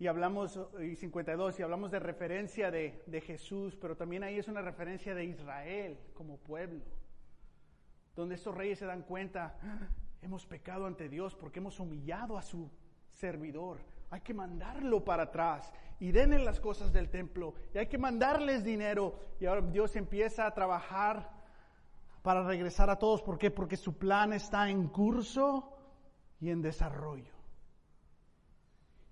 Y 0.00 0.08
hablamos, 0.08 0.58
y 0.82 0.96
52, 0.96 1.60
y 1.60 1.62
hablamos 1.62 1.92
de 1.92 2.00
referencia 2.00 2.72
de, 2.72 3.22
Jesús, 3.24 3.76
pero 3.80 3.96
también 3.96 4.24
ahí 4.24 4.38
es 4.38 4.48
una 4.48 4.60
referencia 4.60 5.14
de 5.14 5.24
Israel 5.24 5.98
como 6.14 6.36
pueblo, 6.38 6.84
donde 8.16 8.34
estos 8.34 8.54
reyes 8.56 8.80
se 8.80 8.86
dan 8.86 9.02
cuenta, 9.02 9.56
ah, 9.62 9.88
hemos 10.20 10.44
pecado 10.46 10.86
ante 10.86 11.08
Dios 11.08 11.36
porque 11.36 11.60
hemos 11.60 11.78
humillado 11.78 12.36
a 12.36 12.42
su 12.42 12.68
servidor, 13.12 13.78
hay 14.10 14.20
que 14.22 14.34
mandarlo 14.34 15.04
para 15.04 15.24
atrás 15.24 15.72
y 16.00 16.10
denle 16.10 16.40
las 16.40 16.58
cosas 16.58 16.92
del 16.92 17.08
templo 17.08 17.54
y 17.72 17.78
hay 17.78 17.86
que 17.86 17.98
mandarles 17.98 18.64
dinero 18.64 19.18
y 19.38 19.46
ahora 19.46 19.62
Dios 19.62 19.94
empieza 19.94 20.44
a 20.44 20.54
trabajar 20.54 21.30
para 22.22 22.42
regresar 22.42 22.90
a 22.90 22.98
todos. 22.98 23.22
¿Por 23.22 23.38
qué? 23.38 23.52
Porque 23.52 23.76
su 23.76 23.96
plan 23.96 24.32
está 24.32 24.68
en 24.68 24.88
curso 24.88 25.75
y 26.40 26.50
en 26.50 26.62
desarrollo. 26.62 27.34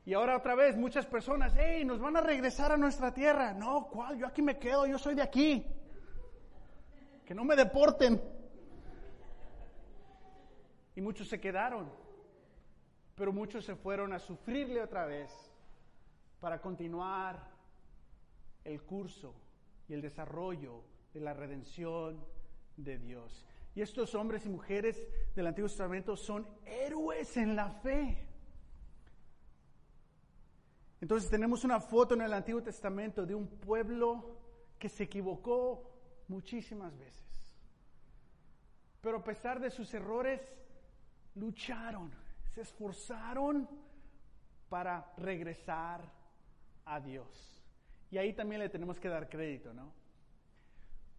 Y 0.06 0.12
ahora 0.12 0.36
otra 0.36 0.54
vez 0.54 0.76
muchas 0.76 1.06
personas, 1.06 1.54
hey, 1.56 1.84
nos 1.84 1.98
van 1.98 2.16
a 2.16 2.20
regresar 2.20 2.72
a 2.72 2.76
nuestra 2.76 3.14
tierra. 3.14 3.54
No, 3.54 3.88
¿cuál? 3.90 4.18
Yo 4.18 4.26
aquí 4.26 4.42
me 4.42 4.58
quedo, 4.58 4.86
yo 4.86 4.98
soy 4.98 5.14
de 5.14 5.22
aquí. 5.22 5.64
Que 7.24 7.34
no 7.34 7.44
me 7.44 7.56
deporten. 7.56 8.20
Y 10.94 11.00
muchos 11.00 11.28
se 11.28 11.40
quedaron, 11.40 11.90
pero 13.16 13.32
muchos 13.32 13.64
se 13.64 13.74
fueron 13.74 14.12
a 14.12 14.18
sufrirle 14.18 14.82
otra 14.82 15.06
vez 15.06 15.30
para 16.38 16.60
continuar 16.60 17.50
el 18.62 18.82
curso 18.82 19.34
y 19.88 19.94
el 19.94 20.02
desarrollo 20.02 20.82
de 21.14 21.20
la 21.20 21.32
redención 21.32 22.22
de 22.76 22.98
Dios. 22.98 23.46
Y 23.74 23.82
estos 23.82 24.14
hombres 24.14 24.46
y 24.46 24.48
mujeres 24.48 25.02
del 25.34 25.48
Antiguo 25.48 25.68
Testamento 25.68 26.16
son 26.16 26.46
héroes 26.64 27.36
en 27.36 27.56
la 27.56 27.70
fe. 27.70 28.28
Entonces 31.00 31.28
tenemos 31.28 31.64
una 31.64 31.80
foto 31.80 32.14
en 32.14 32.22
el 32.22 32.32
Antiguo 32.32 32.62
Testamento 32.62 33.26
de 33.26 33.34
un 33.34 33.46
pueblo 33.46 34.38
que 34.78 34.88
se 34.88 35.04
equivocó 35.04 35.90
muchísimas 36.28 36.96
veces. 36.96 37.58
Pero 39.00 39.18
a 39.18 39.24
pesar 39.24 39.60
de 39.60 39.70
sus 39.70 39.92
errores, 39.92 40.40
lucharon, 41.34 42.10
se 42.54 42.62
esforzaron 42.62 43.68
para 44.68 45.12
regresar 45.18 46.00
a 46.86 47.00
Dios. 47.00 47.62
Y 48.10 48.18
ahí 48.18 48.32
también 48.32 48.60
le 48.60 48.68
tenemos 48.68 48.98
que 48.98 49.08
dar 49.08 49.28
crédito, 49.28 49.74
¿no? 49.74 49.92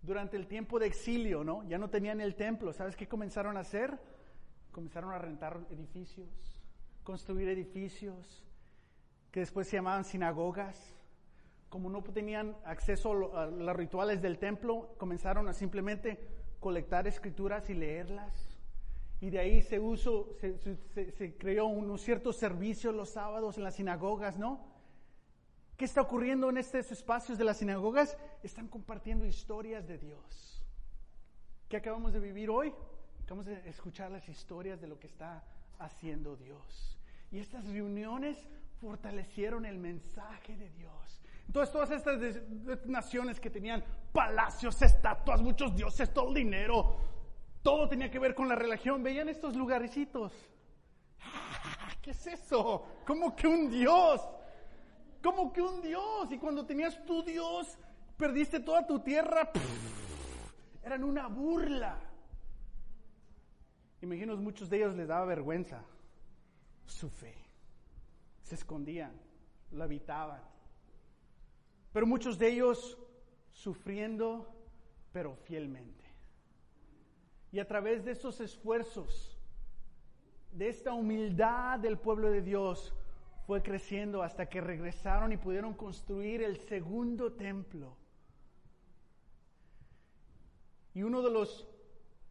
Durante 0.06 0.38
el 0.38 0.48
tiempo 0.48 0.80
de 0.80 0.88
exilio, 0.88 1.44
¿no? 1.44 1.64
Ya 1.68 1.78
no 1.78 1.90
tenían 1.90 2.22
el 2.22 2.36
templo. 2.36 2.72
¿Sabes 2.74 2.96
qué 2.96 3.08
comenzaron 3.08 3.58
a 3.58 3.62
hacer? 3.62 3.98
Comenzaron 4.72 5.12
a 5.12 5.18
rentar 5.18 5.60
edificios, 5.72 6.30
construir 7.04 7.50
edificios, 7.50 8.46
que 9.32 9.40
después 9.40 9.68
se 9.68 9.78
llamaban 9.78 10.06
sinagogas. 10.06 10.96
Como 11.70 11.90
no 11.90 12.04
tenían 12.04 12.56
acceso 12.64 13.36
a 13.36 13.48
los 13.48 13.76
rituales 13.76 14.22
del 14.22 14.38
templo, 14.38 14.96
comenzaron 14.98 15.48
a 15.48 15.54
simplemente 15.54 16.20
colectar 16.60 17.08
escrituras 17.08 17.70
y 17.70 17.74
leerlas. 17.74 18.56
Y 19.22 19.30
de 19.30 19.40
ahí 19.40 19.62
se, 19.62 19.80
uso, 19.80 20.36
se, 20.40 21.38
creó 21.38 21.66
unos 21.66 22.02
ciertos 22.02 22.36
servicios 22.36 22.94
los 22.94 23.10
sábados 23.10 23.58
en 23.58 23.64
las 23.64 23.76
sinagogas, 23.76 24.38
¿no? 24.38 24.75
¿Qué 25.78 25.84
está 25.84 26.02
ocurriendo 26.02 26.50
en 26.50 26.58
estos 26.58 26.90
espacios 26.92 27.38
de 27.38 27.44
las 27.44 27.58
sinagogas? 27.58 28.18
Están 28.44 28.70
compartiendo 28.70 29.26
historias 29.26 29.86
de 29.86 29.98
Dios. 29.98 30.64
¿Qué 31.68 31.78
acabamos 31.78 32.14
de 32.14 32.20
vivir 32.20 32.50
hoy? 32.50 32.74
Acabamos 33.24 33.46
de 33.46 33.68
escuchar 33.68 34.10
las 34.10 34.28
historias 34.30 34.80
de 34.80 34.88
lo 34.88 34.98
que 34.98 35.08
está 35.08 35.44
haciendo 35.80 36.38
Dios. 36.38 36.98
Y 37.30 37.40
estas 37.40 37.68
reuniones 37.68 38.38
fortalecieron 38.80 39.66
el 39.66 39.78
mensaje 39.78 40.56
de 40.56 40.70
Dios. 40.70 41.22
Entonces 41.46 41.74
todas 41.74 41.92
estas 41.92 42.20
naciones 42.86 43.40
que 43.42 43.50
tenían 43.50 43.84
palacios, 44.14 44.82
estatuas, 44.82 45.42
muchos 45.42 45.76
dioses, 45.76 46.14
todo 46.14 46.30
el 46.30 46.36
dinero, 46.36 46.96
todo 47.62 47.90
tenía 47.90 48.10
que 48.10 48.20
ver 48.20 48.34
con 48.34 48.48
la 48.48 48.56
religión, 48.56 49.04
veían 49.04 49.28
estos 49.28 49.58
lugarcitos. 49.58 50.32
¿Qué 52.02 52.12
es 52.12 52.28
eso? 52.28 52.86
¿Cómo 53.06 53.36
que 53.36 53.48
un 53.48 53.70
dios? 53.70 54.22
Como 55.26 55.52
que 55.52 55.60
un 55.60 55.82
Dios. 55.82 56.32
Y 56.32 56.38
cuando 56.38 56.68
tenías 56.68 57.04
tu 57.04 57.24
Dios, 57.24 57.80
perdiste 58.16 58.60
toda 58.60 58.86
tu 58.86 59.00
tierra. 59.00 59.52
eran 60.84 61.04
una 61.04 61.28
burla. 61.28 62.00
Imagino 64.02 64.38
muchos 64.38 64.70
de 64.70 64.78
ellos 64.78 64.96
les 64.96 65.08
daba 65.08 65.26
vergüenza 65.26 65.84
su 66.86 67.10
fe. 67.10 67.36
Se 68.44 68.54
escondían, 68.54 69.20
la 69.72 69.86
habitaban. 69.86 70.44
Pero 71.92 72.06
muchos 72.06 72.38
de 72.38 72.50
ellos 72.50 72.96
sufriendo, 73.52 74.54
pero 75.12 75.36
fielmente. 75.38 76.06
Y 77.52 77.58
a 77.60 77.66
través 77.66 78.06
de 78.06 78.12
esos 78.12 78.40
esfuerzos, 78.42 79.40
de 80.52 80.70
esta 80.70 80.94
humildad 80.94 81.80
del 81.80 81.98
pueblo 81.98 82.30
de 82.30 82.44
Dios, 82.44 82.94
fue 83.46 83.62
creciendo 83.62 84.24
hasta 84.24 84.48
que 84.48 84.62
regresaron 84.62 85.32
y 85.32 85.38
pudieron 85.38 85.74
construir 85.74 86.42
el 86.42 86.58
segundo 86.58 87.34
templo. 87.34 87.96
Y 90.94 91.04
uno 91.04 91.22
de 91.22 91.30
los 91.30 91.68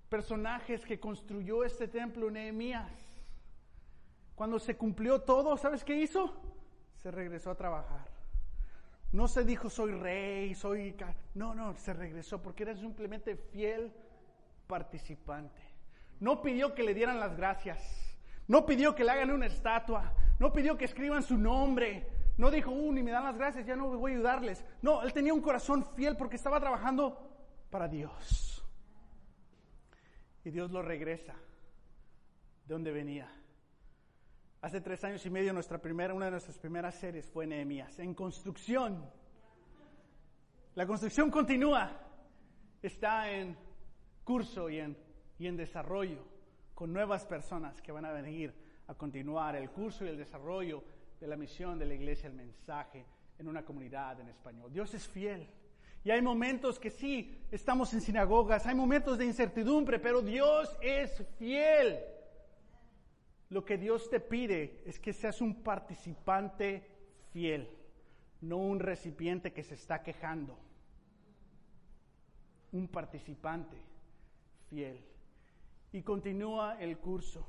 personajes 0.09 0.85
que 0.85 0.99
construyó 0.99 1.65
este 1.65 1.87
templo, 1.87 2.31
Nehemías, 2.31 2.91
cuando 4.35 4.59
se 4.59 4.77
cumplió 4.77 5.21
todo, 5.21 5.57
¿sabes 5.57 5.85
qué 5.85 5.97
hizo? 5.97 6.35
Se 7.03 7.11
regresó 7.11 7.51
a 7.51 7.57
trabajar. 7.57 8.09
No 9.13 9.29
se 9.29 9.45
dijo 9.45 9.71
soy 9.71 9.93
rey, 9.93 10.55
soy... 10.55 10.97
No, 11.35 11.55
no, 11.55 11.77
se 11.77 11.93
regresó 11.93 12.43
porque 12.43 12.65
era 12.65 12.75
simplemente 12.75 13.37
fiel 13.37 13.93
participante. 14.67 15.63
No 16.19 16.43
pidió 16.43 16.75
que 16.75 16.83
le 16.83 16.95
dieran 16.95 17.21
las 17.21 17.37
gracias. 17.37 18.17
No 18.49 18.67
pidió 18.67 18.95
que 18.95 19.05
le 19.05 19.13
hagan 19.13 19.31
una 19.31 19.47
estatua. 19.47 20.13
No 20.39 20.53
pidió 20.53 20.77
que 20.77 20.85
escriban 20.85 21.23
su 21.23 21.37
nombre. 21.37 22.07
No 22.37 22.51
dijo, 22.51 22.71
uh, 22.71 22.93
ni 22.93 23.03
me 23.03 23.13
dan 23.13 23.25
las 23.25 23.37
gracias, 23.37 23.67
ya 23.67 23.77
no 23.77 23.89
voy 23.97 24.13
a 24.13 24.15
ayudarles. 24.17 24.65
No, 24.83 25.03
él 25.03 25.13
tenía 25.13 25.33
un 25.33 25.41
corazón 25.41 25.85
fiel 25.95 26.17
porque 26.17 26.37
estaba 26.37 26.59
trabajando 26.59 27.31
para 27.71 27.87
Dios. 27.87 28.65
Y 30.45 30.51
Dios 30.51 30.71
lo 30.71 30.83
regresa 30.83 31.35
de 32.67 32.75
donde 32.75 32.91
venía. 32.91 33.31
Hace 34.63 34.81
tres 34.81 35.05
años 35.05 35.25
y 35.27 35.31
medio 35.31 35.53
nuestra 35.53 35.79
primera, 35.79 36.15
una 36.15 36.25
de 36.25 36.31
nuestras 36.33 36.59
primeras 36.59 36.95
series 36.95 37.31
fue 37.31 37.47
Nehemías, 37.47 37.99
en 37.99 38.15
construcción. 38.15 39.09
La 40.75 40.87
construcción 40.87 41.31
continúa, 41.31 41.93
está 42.83 43.31
en 43.31 43.57
curso 44.25 44.69
y 44.71 44.81
en, 44.81 44.97
y 45.39 45.47
en 45.47 45.57
desarrollo 45.57 46.25
con 46.75 46.93
nuevas 46.93 47.25
personas 47.27 47.81
que 47.81 47.93
van 47.93 48.07
a 48.07 48.13
venir 48.13 48.64
a 48.87 48.95
continuar 48.95 49.57
el 49.57 49.71
curso 49.71 50.05
y 50.05 50.09
el 50.09 50.17
desarrollo 50.17 50.83
de 51.21 51.27
la 51.27 51.37
misión 51.37 51.79
de 51.79 51.87
la 51.87 51.95
iglesia, 51.95 52.29
el 52.29 52.35
mensaje 52.35 53.05
en 53.39 53.49
una 53.49 53.65
comunidad 53.65 54.21
en 54.21 54.29
español. 54.29 54.73
Dios 54.73 54.95
es 54.95 55.07
fiel. 55.09 55.49
Y 56.05 56.11
hay 56.11 56.21
momentos 56.21 56.79
que 56.79 56.91
sí, 56.91 57.47
estamos 57.51 57.95
en 57.95 58.03
sinagogas, 58.03 58.67
hay 58.67 58.75
momentos 58.75 59.17
de 59.17 59.25
incertidumbre, 59.25 59.99
pero 59.99 60.21
Dios 60.21 60.77
es 60.83 61.25
fiel. 61.39 61.99
Lo 63.49 63.65
que 63.65 63.79
Dios 63.79 64.11
te 64.11 64.21
pide 64.21 64.83
es 64.85 64.99
que 64.99 65.15
seas 65.15 65.41
un 65.41 65.63
participante 65.63 66.87
fiel, 67.33 67.71
no 68.43 68.59
un 68.59 68.81
recipiente 68.81 69.53
que 69.53 69.63
se 69.63 69.75
está 69.75 70.03
quejando. 70.03 70.59
Un 72.73 72.89
participante 72.89 73.77
fiel. 74.69 75.01
Y 75.93 76.03
continúa 76.03 76.77
el 76.81 76.99
curso. 76.99 77.47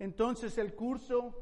Entonces 0.00 0.56
el 0.56 0.74
curso, 0.74 1.34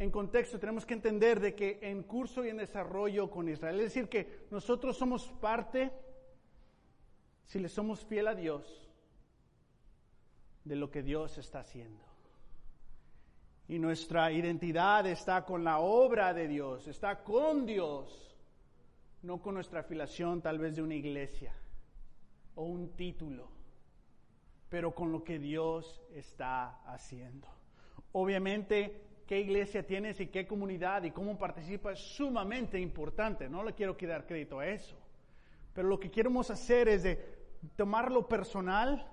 en 0.00 0.10
contexto, 0.10 0.58
tenemos 0.58 0.84
que 0.84 0.94
entender 0.94 1.38
de 1.38 1.54
que 1.54 1.78
en 1.80 2.02
curso 2.02 2.44
y 2.44 2.48
en 2.48 2.56
desarrollo 2.56 3.30
con 3.30 3.48
Israel, 3.48 3.76
es 3.76 3.94
decir, 3.94 4.08
que 4.08 4.46
nosotros 4.50 4.96
somos 4.96 5.28
parte, 5.40 5.92
si 7.44 7.60
le 7.60 7.68
somos 7.68 8.04
fiel 8.04 8.26
a 8.26 8.34
Dios, 8.34 8.90
de 10.64 10.74
lo 10.74 10.90
que 10.90 11.04
Dios 11.04 11.38
está 11.38 11.60
haciendo. 11.60 12.04
Y 13.68 13.78
nuestra 13.78 14.32
identidad 14.32 15.06
está 15.06 15.44
con 15.44 15.62
la 15.62 15.78
obra 15.78 16.34
de 16.34 16.48
Dios, 16.48 16.88
está 16.88 17.22
con 17.22 17.64
Dios, 17.64 18.36
no 19.22 19.40
con 19.40 19.54
nuestra 19.54 19.80
afiliación 19.80 20.42
tal 20.42 20.58
vez 20.58 20.74
de 20.74 20.82
una 20.82 20.96
iglesia 20.96 21.54
o 22.56 22.64
un 22.64 22.90
título 22.96 23.56
pero 24.68 24.94
con 24.94 25.12
lo 25.12 25.22
que 25.22 25.38
Dios 25.38 26.02
está 26.14 26.82
haciendo. 26.86 27.48
Obviamente, 28.12 29.02
qué 29.26 29.40
iglesia 29.40 29.86
tienes 29.86 30.20
y 30.20 30.28
qué 30.28 30.46
comunidad 30.46 31.02
y 31.04 31.10
cómo 31.10 31.38
participa 31.38 31.92
es 31.92 31.98
sumamente 31.98 32.78
importante. 32.78 33.48
No 33.48 33.62
le 33.62 33.74
quiero 33.74 33.96
dar 34.00 34.26
crédito 34.26 34.60
a 34.60 34.66
eso. 34.66 34.96
Pero 35.72 35.88
lo 35.88 36.00
que 36.00 36.10
queremos 36.10 36.50
hacer 36.50 36.88
es 36.88 37.02
de 37.02 37.36
tomarlo 37.76 38.26
personal 38.26 39.06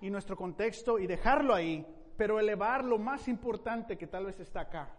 y 0.00 0.10
nuestro 0.10 0.36
contexto 0.36 0.98
y 0.98 1.06
dejarlo 1.06 1.54
ahí, 1.54 1.86
pero 2.16 2.40
elevar 2.40 2.84
lo 2.84 2.98
más 2.98 3.28
importante 3.28 3.98
que 3.98 4.06
tal 4.06 4.26
vez 4.26 4.40
está 4.40 4.62
acá, 4.62 4.90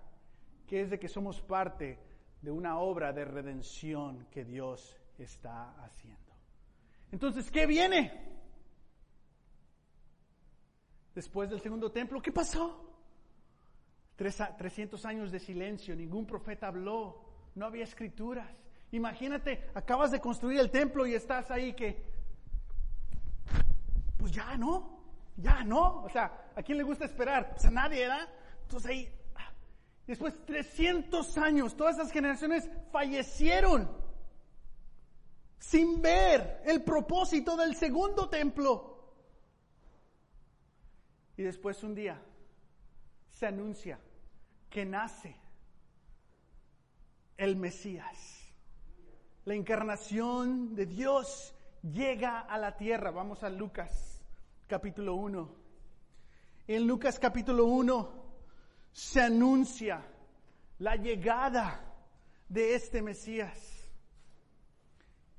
que 0.68 0.82
es 0.82 0.90
de 0.90 1.00
que 1.00 1.08
somos 1.08 1.42
parte 1.42 1.98
de 2.42 2.52
una 2.52 2.80
obra 2.80 3.12
de 3.14 3.26
redención 3.26 4.28
que 4.32 4.44
Dios 4.46 5.00
está 5.18 5.72
haciendo. 5.84 6.20
Entonces, 7.12 7.50
¿qué 7.52 7.66
viene? 7.66 8.41
Después 11.14 11.50
del 11.50 11.62
segundo 11.62 11.92
templo, 11.92 12.22
¿qué 12.22 12.32
pasó? 12.32 12.88
300 14.16 15.04
años 15.06 15.32
de 15.32 15.40
silencio, 15.40 15.96
ningún 15.96 16.26
profeta 16.26 16.68
habló, 16.68 17.24
no 17.56 17.66
había 17.66 17.84
escrituras. 17.84 18.48
Imagínate, 18.92 19.70
acabas 19.74 20.12
de 20.12 20.20
construir 20.20 20.60
el 20.60 20.70
templo 20.70 21.08
y 21.08 21.16
estás 21.16 21.50
ahí 21.50 21.74
que, 21.74 22.04
pues 24.18 24.32
ya 24.32 24.56
no, 24.58 25.00
ya 25.38 25.64
no. 25.64 26.04
O 26.04 26.10
sea, 26.10 26.52
¿a 26.56 26.62
quién 26.62 26.78
le 26.78 26.84
gusta 26.84 27.06
esperar? 27.06 27.52
Pues 27.52 27.66
a 27.66 27.72
nadie, 27.72 28.02
¿verdad? 28.02 28.30
Entonces 28.64 28.92
ahí, 28.92 29.10
ah, 29.36 29.52
después 30.06 30.34
300 30.46 31.38
años, 31.38 31.76
todas 31.76 31.96
esas 31.98 32.12
generaciones 32.12 32.70
fallecieron 32.92 33.90
sin 35.58 36.02
ver 36.02 36.62
el 36.66 36.84
propósito 36.84 37.56
del 37.56 37.76
segundo 37.76 38.30
templo. 38.30 38.91
Y 41.42 41.44
después 41.44 41.82
un 41.82 41.96
día 41.96 42.22
se 43.32 43.48
anuncia 43.48 43.98
que 44.70 44.86
nace 44.86 45.36
el 47.36 47.56
Mesías. 47.56 48.54
La 49.46 49.56
encarnación 49.56 50.76
de 50.76 50.86
Dios 50.86 51.56
llega 51.82 52.42
a 52.42 52.60
la 52.60 52.78
tierra. 52.78 53.10
Vamos 53.10 53.42
a 53.42 53.50
Lucas 53.50 54.22
capítulo 54.68 55.16
1. 55.16 55.56
En 56.68 56.86
Lucas 56.86 57.18
capítulo 57.18 57.66
1 57.66 58.12
se 58.92 59.22
anuncia 59.22 60.06
la 60.78 60.96
llegada 60.96 61.92
de 62.50 62.76
este 62.76 63.02
Mesías. 63.02 63.90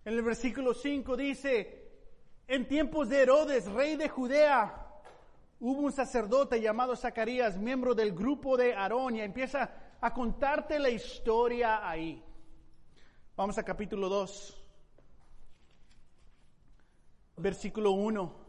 En 0.04 0.14
el 0.14 0.22
versículo 0.22 0.74
5 0.74 1.16
dice, 1.16 1.92
en 2.48 2.66
tiempos 2.66 3.08
de 3.08 3.22
Herodes, 3.22 3.70
rey 3.70 3.94
de 3.94 4.08
Judea, 4.08 4.81
hubo 5.62 5.82
un 5.82 5.92
sacerdote 5.92 6.60
llamado 6.60 6.96
Zacarías, 6.96 7.56
miembro 7.56 7.94
del 7.94 8.12
grupo 8.12 8.56
de 8.56 8.74
Aarón, 8.74 9.14
y 9.14 9.20
empieza 9.20 9.70
a 10.00 10.12
contarte 10.12 10.76
la 10.80 10.90
historia 10.90 11.88
ahí. 11.88 12.20
Vamos 13.36 13.56
a 13.58 13.62
capítulo 13.62 14.08
2, 14.08 14.66
versículo 17.36 17.92
1. 17.92 18.42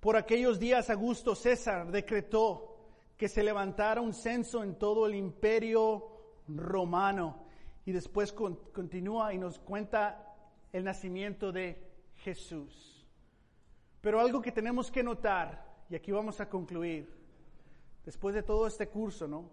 Por 0.00 0.18
aquellos 0.18 0.58
días 0.58 0.90
Augusto 0.90 1.34
César 1.34 1.90
decretó 1.90 2.76
que 3.16 3.28
se 3.28 3.42
levantara 3.42 4.02
un 4.02 4.12
censo 4.12 4.62
en 4.62 4.78
todo 4.78 5.06
el 5.06 5.14
imperio 5.14 6.10
romano. 6.46 7.46
Y 7.86 7.92
después 7.92 8.34
continúa 8.34 9.32
y 9.32 9.38
nos 9.38 9.58
cuenta 9.58 10.36
el 10.74 10.84
nacimiento 10.84 11.52
de 11.52 11.90
Jesús. 12.16 13.06
Pero 14.02 14.20
algo 14.20 14.42
que 14.42 14.52
tenemos 14.52 14.90
que 14.90 15.02
notar 15.02 15.67
y 15.90 15.96
aquí 15.96 16.12
vamos 16.12 16.40
a 16.40 16.48
concluir. 16.48 17.08
Después 18.04 18.34
de 18.34 18.42
todo 18.42 18.66
este 18.66 18.88
curso, 18.88 19.26
¿no? 19.26 19.50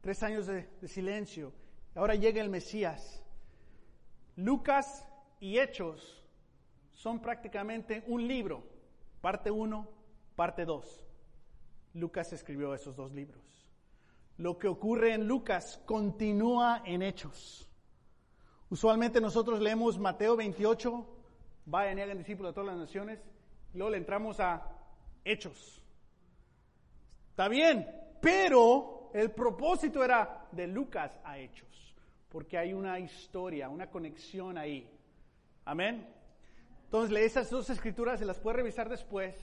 Tres 0.00 0.22
años 0.22 0.46
de, 0.46 0.68
silencio. 0.86 1.52
Ahora 1.94 2.14
llega 2.14 2.40
el 2.40 2.48
Mesías. 2.48 3.22
Lucas 4.36 5.06
y 5.40 5.58
Hechos 5.58 6.24
son 6.92 7.20
prácticamente 7.20 8.04
un 8.06 8.26
libro. 8.26 8.62
Parte 9.20 9.50
uno, 9.50 9.88
parte 10.36 10.64
dos. 10.64 11.04
Lucas 11.94 12.32
escribió 12.32 12.74
esos 12.74 12.96
dos 12.96 13.12
libros. 13.12 13.42
Lo 14.38 14.58
que 14.58 14.68
ocurre 14.68 15.14
en 15.14 15.26
Lucas 15.26 15.80
continúa 15.84 16.82
en 16.86 17.02
Hechos. 17.02 17.68
Usualmente 18.70 19.20
nosotros 19.20 19.60
leemos 19.60 19.98
Mateo 19.98 20.36
28, 20.36 21.06
vayan 21.66 21.98
y 21.98 22.02
hagan 22.02 22.18
discípulos 22.18 22.50
de 22.50 22.54
todas 22.54 22.68
las 22.68 22.78
naciones, 22.78 23.20
luego 23.74 23.90
le 23.90 23.98
entramos 23.98 24.38
a 24.38 24.79
hechos. 25.24 25.82
Está 27.30 27.48
bien, 27.48 27.86
pero 28.20 29.10
el 29.14 29.30
propósito 29.30 30.04
era 30.04 30.46
de 30.52 30.66
Lucas 30.66 31.18
a 31.24 31.38
hechos, 31.38 31.94
porque 32.28 32.58
hay 32.58 32.72
una 32.72 32.98
historia, 32.98 33.68
una 33.68 33.90
conexión 33.90 34.58
ahí. 34.58 34.88
Amén. 35.64 36.06
Entonces, 36.84 37.16
esas 37.18 37.50
dos 37.50 37.70
escrituras, 37.70 38.18
se 38.18 38.24
las 38.24 38.38
puede 38.38 38.58
revisar 38.58 38.88
después. 38.88 39.36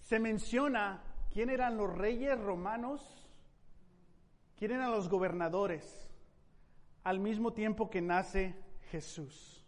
Se 0.00 0.18
menciona 0.18 1.02
quién 1.32 1.50
eran 1.50 1.76
los 1.76 1.96
reyes 1.96 2.38
romanos, 2.40 3.28
quién 4.56 4.72
eran 4.72 4.90
los 4.90 5.08
gobernadores, 5.08 6.08
al 7.04 7.20
mismo 7.20 7.52
tiempo 7.52 7.88
que 7.88 8.02
nace 8.02 8.56
Jesús. 8.90 9.64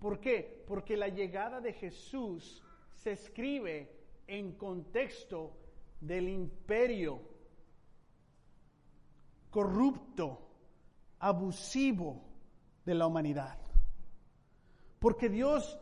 ¿Por 0.00 0.20
qué? 0.20 0.64
Porque 0.66 0.96
la 0.96 1.08
llegada 1.08 1.60
de 1.60 1.72
Jesús 1.72 2.62
se 2.98 3.12
escribe 3.12 3.90
en 4.26 4.52
contexto 4.52 5.56
del 6.00 6.28
imperio 6.28 7.20
corrupto, 9.50 10.38
abusivo 11.20 12.22
de 12.84 12.94
la 12.94 13.06
humanidad. 13.06 13.58
Porque 14.98 15.28
Dios 15.28 15.78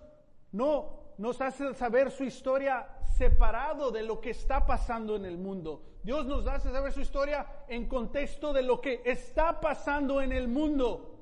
no 0.52 1.14
nos 1.18 1.40
hace 1.40 1.74
saber 1.74 2.10
su 2.10 2.24
historia 2.24 2.86
separado 3.16 3.90
de 3.90 4.02
lo 4.02 4.20
que 4.20 4.30
está 4.30 4.66
pasando 4.66 5.16
en 5.16 5.24
el 5.24 5.38
mundo. 5.38 5.82
Dios 6.02 6.26
nos 6.26 6.46
hace 6.46 6.70
saber 6.70 6.92
su 6.92 7.00
historia 7.00 7.64
en 7.66 7.88
contexto 7.88 8.52
de 8.52 8.62
lo 8.62 8.80
que 8.80 9.00
está 9.04 9.58
pasando 9.58 10.20
en 10.20 10.32
el 10.32 10.48
mundo. 10.48 11.15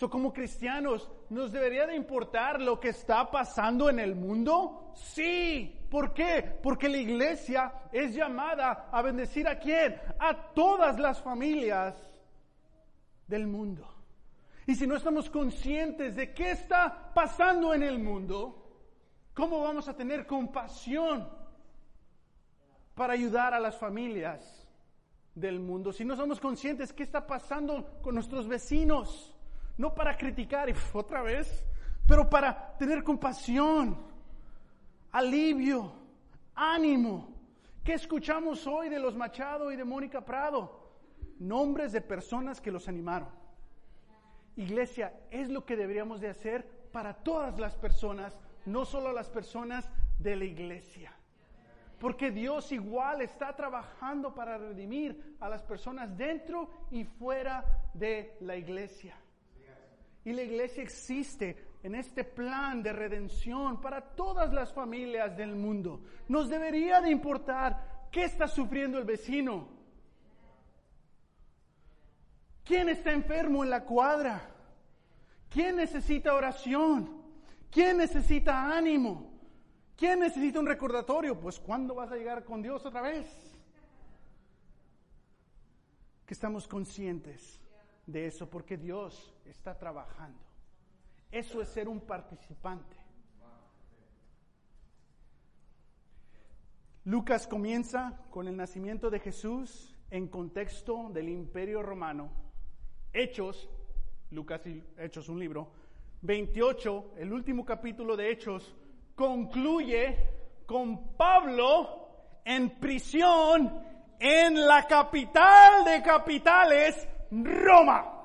So, 0.00 0.08
como 0.08 0.32
cristianos, 0.32 1.10
¿nos 1.28 1.52
debería 1.52 1.86
de 1.86 1.94
importar 1.94 2.58
lo 2.58 2.80
que 2.80 2.88
está 2.88 3.30
pasando 3.30 3.90
en 3.90 3.98
el 3.98 4.14
mundo? 4.14 4.94
Sí. 4.94 5.78
¿Por 5.90 6.14
qué? 6.14 6.58
Porque 6.62 6.88
la 6.88 6.96
iglesia 6.96 7.70
es 7.92 8.14
llamada 8.14 8.88
a 8.90 9.02
bendecir 9.02 9.46
a 9.46 9.58
quién? 9.58 10.00
A 10.18 10.54
todas 10.54 10.98
las 10.98 11.20
familias 11.20 11.94
del 13.26 13.46
mundo. 13.46 13.86
Y 14.66 14.74
si 14.74 14.86
no 14.86 14.96
estamos 14.96 15.28
conscientes 15.28 16.16
de 16.16 16.32
qué 16.32 16.52
está 16.52 17.12
pasando 17.12 17.74
en 17.74 17.82
el 17.82 17.98
mundo, 17.98 18.70
¿cómo 19.34 19.60
vamos 19.60 19.86
a 19.86 19.94
tener 19.94 20.26
compasión 20.26 21.28
para 22.94 23.12
ayudar 23.12 23.52
a 23.52 23.60
las 23.60 23.76
familias 23.76 24.66
del 25.34 25.60
mundo? 25.60 25.92
Si 25.92 26.06
no 26.06 26.16
somos 26.16 26.40
conscientes 26.40 26.88
de 26.88 26.94
qué 26.94 27.02
está 27.02 27.26
pasando 27.26 28.00
con 28.00 28.14
nuestros 28.14 28.48
vecinos, 28.48 29.36
no 29.78 29.94
para 29.94 30.16
criticar 30.16 30.72
otra 30.92 31.22
vez, 31.22 31.64
pero 32.06 32.28
para 32.28 32.76
tener 32.76 33.02
compasión, 33.02 33.96
alivio, 35.12 35.92
ánimo. 36.54 37.28
¿Qué 37.84 37.94
escuchamos 37.94 38.66
hoy 38.66 38.88
de 38.88 38.98
los 38.98 39.16
Machado 39.16 39.72
y 39.72 39.76
de 39.76 39.84
Mónica 39.84 40.24
Prado? 40.24 40.90
Nombres 41.38 41.92
de 41.92 42.00
personas 42.00 42.60
que 42.60 42.70
los 42.70 42.88
animaron. 42.88 43.28
Iglesia, 44.56 45.14
es 45.30 45.48
lo 45.48 45.64
que 45.64 45.76
deberíamos 45.76 46.20
de 46.20 46.28
hacer 46.28 46.66
para 46.92 47.14
todas 47.14 47.58
las 47.58 47.76
personas, 47.76 48.36
no 48.66 48.84
solo 48.84 49.12
las 49.12 49.30
personas 49.30 49.90
de 50.18 50.36
la 50.36 50.44
iglesia. 50.44 51.12
Porque 51.98 52.30
Dios 52.30 52.72
igual 52.72 53.20
está 53.20 53.54
trabajando 53.54 54.34
para 54.34 54.58
redimir 54.58 55.36
a 55.38 55.48
las 55.48 55.62
personas 55.62 56.16
dentro 56.16 56.70
y 56.90 57.04
fuera 57.04 57.64
de 57.94 58.36
la 58.40 58.56
iglesia. 58.56 59.16
Y 60.24 60.32
la 60.32 60.42
iglesia 60.42 60.82
existe 60.82 61.70
en 61.82 61.94
este 61.94 62.24
plan 62.24 62.82
de 62.82 62.92
redención 62.92 63.80
para 63.80 64.00
todas 64.00 64.52
las 64.52 64.72
familias 64.72 65.36
del 65.36 65.54
mundo. 65.54 66.02
Nos 66.28 66.48
debería 66.48 67.00
de 67.00 67.10
importar 67.10 68.08
qué 68.10 68.24
está 68.24 68.46
sufriendo 68.46 68.98
el 68.98 69.04
vecino. 69.04 69.68
¿Quién 72.64 72.88
está 72.88 73.12
enfermo 73.12 73.64
en 73.64 73.70
la 73.70 73.84
cuadra? 73.84 74.54
¿Quién 75.48 75.76
necesita 75.76 76.34
oración? 76.34 77.20
¿Quién 77.70 77.96
necesita 77.96 78.76
ánimo? 78.76 79.30
¿Quién 79.96 80.20
necesita 80.20 80.60
un 80.60 80.66
recordatorio? 80.66 81.38
Pues 81.38 81.58
¿cuándo 81.58 81.94
vas 81.94 82.12
a 82.12 82.16
llegar 82.16 82.44
con 82.44 82.62
Dios 82.62 82.84
otra 82.84 83.02
vez? 83.02 83.26
Que 86.26 86.34
estamos 86.34 86.68
conscientes 86.68 87.60
de 88.06 88.26
eso 88.26 88.48
porque 88.48 88.76
Dios 88.76 89.34
está 89.50 89.76
trabajando. 89.76 90.38
Eso 91.30 91.60
es 91.60 91.68
ser 91.68 91.88
un 91.88 92.00
participante. 92.00 92.96
Lucas 97.04 97.46
comienza 97.46 98.20
con 98.30 98.46
el 98.46 98.56
nacimiento 98.56 99.10
de 99.10 99.20
Jesús 99.20 99.96
en 100.10 100.28
contexto 100.28 101.08
del 101.10 101.28
imperio 101.28 101.82
romano. 101.82 102.30
Hechos, 103.12 103.68
Lucas 104.30 104.66
y 104.66 104.84
Hechos 104.98 105.28
un 105.28 105.38
libro, 105.38 105.72
28, 106.22 107.14
el 107.16 107.32
último 107.32 107.64
capítulo 107.64 108.16
de 108.16 108.30
Hechos, 108.30 108.76
concluye 109.14 110.64
con 110.66 111.16
Pablo 111.16 112.40
en 112.44 112.78
prisión 112.78 113.82
en 114.18 114.66
la 114.66 114.86
capital 114.86 115.84
de 115.84 116.02
capitales, 116.02 117.08
Roma. 117.30 118.19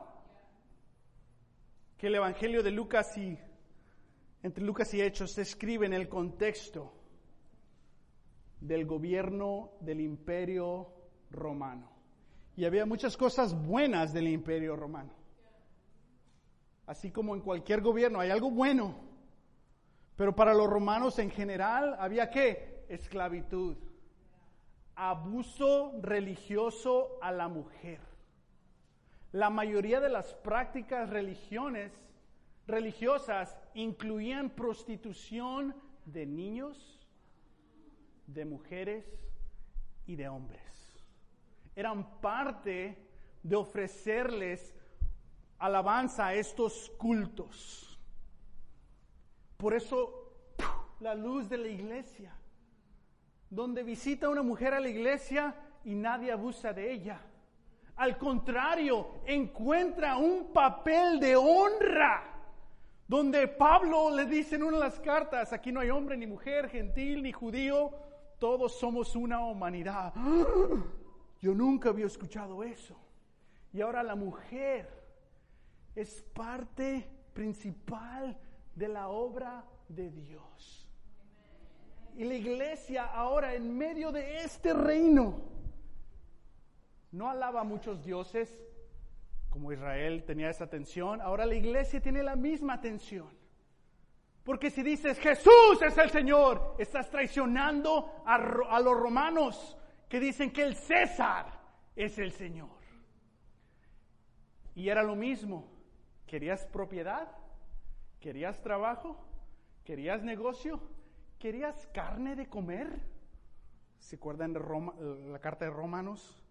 Que 1.97 2.07
el 2.07 2.15
Evangelio 2.15 2.61
de 2.61 2.71
Lucas 2.71 3.17
y 3.17 3.37
entre 4.43 4.63
Lucas 4.63 4.93
y 4.93 5.01
Hechos 5.01 5.31
se 5.31 5.41
escribe 5.41 5.87
en 5.87 5.93
el 5.93 6.07
contexto 6.07 6.93
del 8.61 8.85
gobierno 8.85 9.71
del 9.79 10.01
imperio 10.01 10.87
romano. 11.31 11.89
Y 12.55 12.65
había 12.65 12.85
muchas 12.85 13.17
cosas 13.17 13.59
buenas 13.65 14.13
del 14.13 14.27
imperio 14.27 14.75
romano. 14.75 15.11
Así 16.85 17.11
como 17.11 17.33
en 17.33 17.41
cualquier 17.41 17.81
gobierno 17.81 18.19
hay 18.19 18.29
algo 18.29 18.51
bueno, 18.51 18.95
pero 20.15 20.35
para 20.35 20.53
los 20.53 20.69
romanos 20.69 21.17
en 21.17 21.31
general 21.31 21.95
había 21.99 22.29
qué? 22.29 22.85
Esclavitud, 22.87 23.75
abuso 24.95 25.93
religioso 26.01 27.17
a 27.21 27.31
la 27.31 27.47
mujer. 27.47 27.99
La 29.35 29.49
mayoría 29.49 29.99
de 29.99 30.07
las 30.07 30.33
prácticas 30.33 31.09
religiones, 31.09 31.91
religiosas 32.67 33.53
incluían 33.73 34.49
prostitución 34.49 35.75
de 36.05 36.25
niños, 36.25 37.05
de 38.27 38.45
mujeres 38.45 39.05
y 40.07 40.15
de 40.15 40.29
hombres. 40.29 41.03
Eran 41.75 42.21
parte 42.21 42.97
de 43.43 43.55
ofrecerles 43.57 44.73
alabanza 45.59 46.27
a 46.27 46.33
estos 46.33 46.89
cultos. 46.97 47.99
Por 49.57 49.73
eso 49.73 50.31
la 51.01 51.13
luz 51.13 51.49
de 51.49 51.57
la 51.57 51.67
iglesia, 51.67 52.33
donde 53.49 53.83
visita 53.83 54.29
una 54.29 54.43
mujer 54.43 54.73
a 54.73 54.79
la 54.79 54.87
iglesia 54.87 55.53
y 55.83 55.93
nadie 55.93 56.31
abusa 56.31 56.71
de 56.71 56.93
ella. 56.93 57.19
Al 57.95 58.17
contrario, 58.17 59.07
encuentra 59.25 60.17
un 60.17 60.51
papel 60.51 61.19
de 61.19 61.35
honra, 61.35 62.23
donde 63.07 63.47
Pablo 63.47 64.09
le 64.09 64.25
dice 64.25 64.55
en 64.55 64.63
una 64.63 64.77
de 64.77 64.83
las 64.83 64.99
cartas, 64.99 65.53
aquí 65.53 65.71
no 65.71 65.79
hay 65.79 65.89
hombre 65.89 66.17
ni 66.17 66.27
mujer, 66.27 66.69
gentil 66.69 67.23
ni 67.23 67.31
judío, 67.31 67.91
todos 68.39 68.77
somos 68.77 69.15
una 69.15 69.39
humanidad. 69.39 70.13
Yo 71.41 71.53
nunca 71.53 71.89
había 71.89 72.07
escuchado 72.07 72.63
eso. 72.63 72.97
Y 73.71 73.81
ahora 73.81 74.03
la 74.03 74.15
mujer 74.15 74.89
es 75.95 76.21
parte 76.33 77.07
principal 77.33 78.37
de 78.73 78.87
la 78.87 79.07
obra 79.07 79.63
de 79.87 80.09
Dios. 80.09 80.87
Y 82.17 82.23
la 82.23 82.33
iglesia 82.33 83.05
ahora 83.05 83.53
en 83.53 83.77
medio 83.77 84.11
de 84.11 84.43
este 84.43 84.73
reino 84.73 85.54
no 87.15 87.29
alaba 87.29 87.61
a 87.61 87.63
muchos 87.63 88.03
dioses, 88.03 88.61
como 89.49 89.71
Israel 89.71 90.25
tenía 90.25 90.49
esa 90.49 90.65
atención, 90.65 91.21
ahora 91.21 91.45
la 91.45 91.55
iglesia 91.55 92.01
tiene 92.01 92.21
la 92.21 92.35
misma 92.35 92.73
atención. 92.73 93.29
Porque 94.43 94.69
si 94.69 94.83
dices 94.83 95.17
Jesús 95.19 95.81
es 95.81 95.97
el 95.97 96.09
Señor, 96.09 96.75
estás 96.77 97.09
traicionando 97.09 98.21
a, 98.25 98.35
a 98.35 98.79
los 98.81 98.99
romanos 98.99 99.77
que 100.09 100.19
dicen 100.19 100.51
que 100.51 100.63
el 100.63 100.75
César 100.75 101.47
es 101.95 102.19
el 102.19 102.33
Señor. 102.33 102.69
Y 104.75 104.89
era 104.89 105.01
lo 105.01 105.15
mismo. 105.15 105.71
¿Querías 106.27 106.65
propiedad? 106.67 107.31
¿Querías 108.19 108.61
trabajo? 108.61 109.25
¿Querías 109.85 110.21
negocio? 110.21 110.81
¿Querías 111.39 111.87
carne 111.93 112.35
de 112.35 112.47
comer? 112.47 112.99
¿Se 113.99 114.17
acuerdan 114.17 114.51
de 114.51 114.59
Roma, 114.59 114.93
la 114.99 115.39
carta 115.39 115.63
de 115.63 115.71
Romanos? 115.71 116.44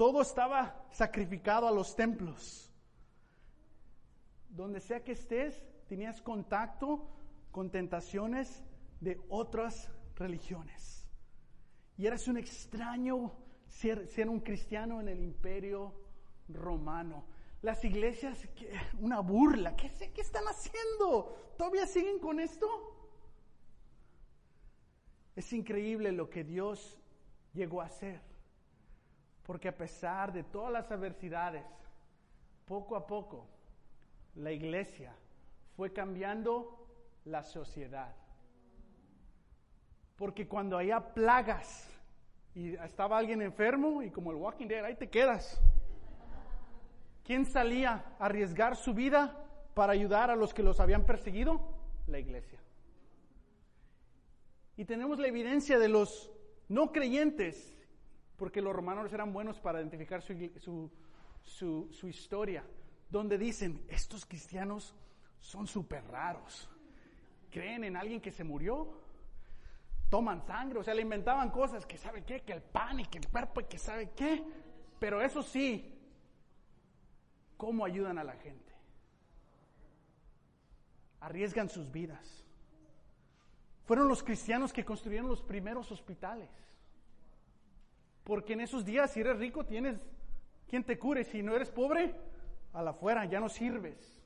Todo 0.00 0.22
estaba 0.22 0.86
sacrificado 0.92 1.68
a 1.68 1.70
los 1.70 1.94
templos. 1.94 2.72
Donde 4.48 4.80
sea 4.80 5.04
que 5.04 5.12
estés, 5.12 5.62
tenías 5.88 6.22
contacto 6.22 7.06
con 7.50 7.70
tentaciones 7.70 8.64
de 8.98 9.20
otras 9.28 9.90
religiones. 10.16 11.06
Y 11.98 12.06
eras 12.06 12.28
un 12.28 12.38
extraño 12.38 13.30
ser, 13.66 14.08
un 14.26 14.40
cristiano 14.40 15.02
en 15.02 15.08
el 15.08 15.20
imperio 15.20 15.92
romano. 16.48 17.26
Las 17.60 17.84
iglesias, 17.84 18.48
una 19.00 19.20
burla. 19.20 19.76
¿Qué, 19.76 19.90
¿Qué 20.14 20.22
están 20.22 20.44
haciendo? 20.48 21.36
¿Todavía 21.58 21.86
siguen 21.86 22.18
con 22.20 22.40
esto? 22.40 22.66
Es 25.36 25.52
increíble 25.52 26.10
lo 26.10 26.30
que 26.30 26.42
Dios 26.42 26.98
llegó 27.52 27.82
a 27.82 27.84
hacer. 27.84 28.29
Porque 29.50 29.66
a 29.66 29.76
pesar 29.76 30.32
de 30.32 30.44
todas 30.44 30.72
las 30.72 30.92
adversidades, 30.92 31.64
poco 32.66 32.94
a 32.94 33.04
poco, 33.04 33.48
la 34.36 34.52
iglesia 34.52 35.12
fue 35.74 35.92
cambiando 35.92 36.86
la 37.24 37.42
sociedad. 37.42 38.14
Porque 40.14 40.46
cuando 40.46 40.78
había 40.78 41.00
plagas 41.00 41.90
y 42.54 42.76
estaba 42.76 43.18
alguien 43.18 43.42
enfermo 43.42 44.04
y 44.04 44.12
como 44.12 44.30
el 44.30 44.36
Walking 44.36 44.68
Dead, 44.68 44.84
ahí 44.84 44.94
te 44.94 45.10
quedas. 45.10 45.60
¿Quién 47.24 47.44
salía 47.44 48.04
a 48.20 48.26
arriesgar 48.26 48.76
su 48.76 48.94
vida 48.94 49.36
para 49.74 49.94
ayudar 49.94 50.30
a 50.30 50.36
los 50.36 50.54
que 50.54 50.62
los 50.62 50.78
habían 50.78 51.04
perseguido? 51.04 51.60
La 52.06 52.20
iglesia. 52.20 52.60
Y 54.76 54.84
tenemos 54.84 55.18
la 55.18 55.26
evidencia 55.26 55.76
de 55.80 55.88
los 55.88 56.30
no 56.68 56.92
creyentes, 56.92 57.79
porque 58.40 58.62
los 58.62 58.74
romanos 58.74 59.12
eran 59.12 59.34
buenos 59.34 59.60
para 59.60 59.80
identificar 59.80 60.22
su, 60.22 60.90
historia, 62.08 62.64
donde 63.10 63.36
dicen, 63.36 63.84
estos 63.86 64.24
cristianos 64.24 64.94
son 65.38 65.66
súper 65.66 66.02
raros. 66.06 66.66
¿Creen 67.50 67.84
en 67.84 67.98
alguien 67.98 68.18
que 68.18 68.30
se 68.30 68.42
murió? 68.42 68.98
Toman 70.08 70.40
sangre, 70.46 70.78
o 70.78 70.82
sea, 70.82 70.94
le 70.94 71.02
inventaban 71.02 71.50
cosas 71.50 71.84
que 71.84 71.98
sabe 71.98 72.24
qué, 72.24 72.40
que 72.40 72.54
el 72.54 72.62
pan 72.62 73.00
y 73.00 73.04
que 73.04 73.18
el 73.18 73.28
cuerpo 73.28 73.60
y 73.60 73.64
que 73.64 73.76
sabe 73.76 74.12
qué. 74.16 74.42
Pero 74.98 75.20
eso 75.20 75.42
sí, 75.42 76.00
cómo 77.58 77.84
ayudan 77.84 78.16
a 78.16 78.24
la 78.24 78.36
gente. 78.36 78.72
Arriesgan 81.20 81.68
sus 81.68 81.92
vidas. 81.92 82.42
Fueron 83.84 84.08
los 84.08 84.22
cristianos 84.22 84.72
que 84.72 84.86
construyeron 84.86 85.28
los 85.28 85.42
primeros 85.42 85.92
hospitales. 85.92 86.48
Porque 88.24 88.52
en 88.52 88.60
esos 88.60 88.84
días, 88.84 89.10
si 89.10 89.20
eres 89.20 89.38
rico, 89.38 89.64
tienes 89.64 90.08
quien 90.68 90.84
te 90.84 90.98
cure. 90.98 91.24
Si 91.24 91.42
no 91.42 91.54
eres 91.54 91.70
pobre, 91.70 92.14
a 92.72 92.82
la 92.82 92.90
afuera, 92.90 93.24
ya 93.24 93.40
no 93.40 93.48
sirves. 93.48 94.20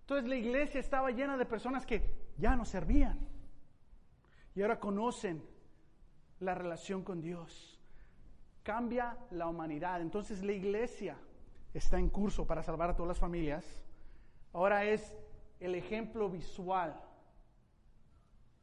Entonces 0.00 0.28
la 0.28 0.36
iglesia 0.36 0.80
estaba 0.80 1.10
llena 1.10 1.36
de 1.36 1.44
personas 1.44 1.84
que 1.84 2.02
ya 2.36 2.56
no 2.56 2.64
servían. 2.64 3.18
Y 4.54 4.62
ahora 4.62 4.80
conocen 4.80 5.42
la 6.40 6.54
relación 6.54 7.02
con 7.02 7.20
Dios. 7.20 7.78
Cambia 8.62 9.18
la 9.30 9.46
humanidad. 9.46 10.00
Entonces 10.00 10.42
la 10.42 10.52
iglesia 10.52 11.16
está 11.74 11.98
en 11.98 12.08
curso 12.08 12.46
para 12.46 12.62
salvar 12.62 12.90
a 12.90 12.96
todas 12.96 13.08
las 13.08 13.18
familias, 13.18 13.82
ahora 14.52 14.84
es 14.84 15.16
el 15.60 15.74
ejemplo 15.74 16.30
visual 16.30 17.00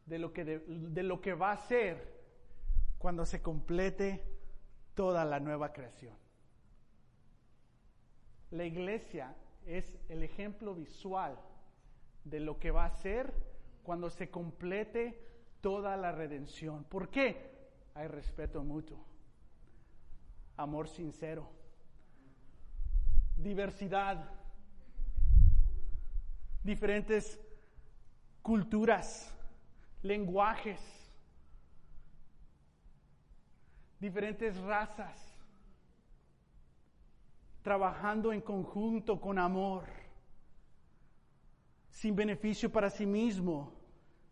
de 0.05 0.19
lo 0.19 0.33
que, 0.33 0.45
de, 0.45 1.03
lo 1.03 1.21
que 1.21 1.33
va 1.33 1.51
a 1.51 1.57
ser 1.57 2.15
cuando 2.97 3.25
se 3.25 3.41
complete 3.41 4.23
toda 4.95 5.25
la 5.25 5.39
nueva 5.39 5.71
creación. 5.71 6.15
La 8.51 8.63
iglesia 8.63 9.35
es 9.65 9.97
el 10.09 10.23
ejemplo 10.23 10.73
visual 10.73 11.37
de 12.23 12.39
lo 12.39 12.59
que 12.59 12.71
va 12.71 12.85
a 12.85 12.89
ser 12.89 13.33
cuando 13.83 14.09
se 14.09 14.29
complete 14.29 15.21
toda 15.61 15.97
la 15.97 16.11
redención. 16.11 16.83
¿Por 16.85 17.09
qué? 17.09 17.53
Hay 17.93 18.07
respeto 18.07 18.63
mutuo, 18.63 19.03
amor 20.57 20.87
sincero, 20.87 21.49
diversidad, 23.37 24.29
diferentes 26.63 27.39
culturas, 28.41 29.33
lenguajes, 30.01 31.04
diferentes 33.99 34.57
razas, 34.57 35.35
trabajando 37.61 38.31
en 38.31 38.41
conjunto 38.41 39.19
con 39.19 39.39
amor, 39.39 39.85
sin 41.89 42.15
beneficio 42.15 42.71
para 42.71 42.89
sí 42.89 43.05
mismo, 43.05 43.73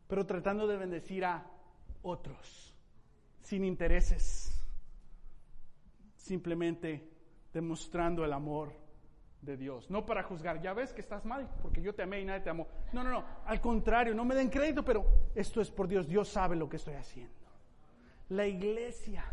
pero 0.07 0.26
tratando 0.26 0.68
de 0.68 0.78
bendecir 0.78 1.26
a 1.26 1.43
otros, 2.03 2.76
sin 3.41 3.64
intereses, 3.64 4.64
simplemente 6.16 7.09
demostrando 7.53 8.24
el 8.24 8.34
amor 8.34 8.74
de 9.41 9.57
Dios, 9.57 9.89
no 9.89 10.05
para 10.05 10.24
juzgar, 10.24 10.61
ya 10.61 10.74
ves 10.74 10.93
que 10.93 11.01
estás 11.01 11.26
mal, 11.26 11.49
porque 11.61 11.82
yo 11.82 11.95
te 11.95 12.03
amé 12.03 12.22
y 12.22 12.26
nadie 12.26 12.41
te 12.41 12.49
amó. 12.49 12.68
No, 12.91 13.03
no, 13.03 13.11
no, 13.11 13.26
al 13.45 13.59
contrario, 13.59 14.14
no 14.14 14.26
me 14.26 14.36
den 14.36 14.49
crédito, 14.49 14.86
pero 14.86 15.05
esto 15.36 15.59
es 15.61 15.72
por 15.72 15.88
Dios, 15.88 16.07
Dios 16.07 16.30
sabe 16.30 16.55
lo 16.55 16.70
que 16.70 16.78
estoy 16.78 16.93
haciendo. 16.93 17.34
La 18.30 18.45
iglesia 18.45 19.26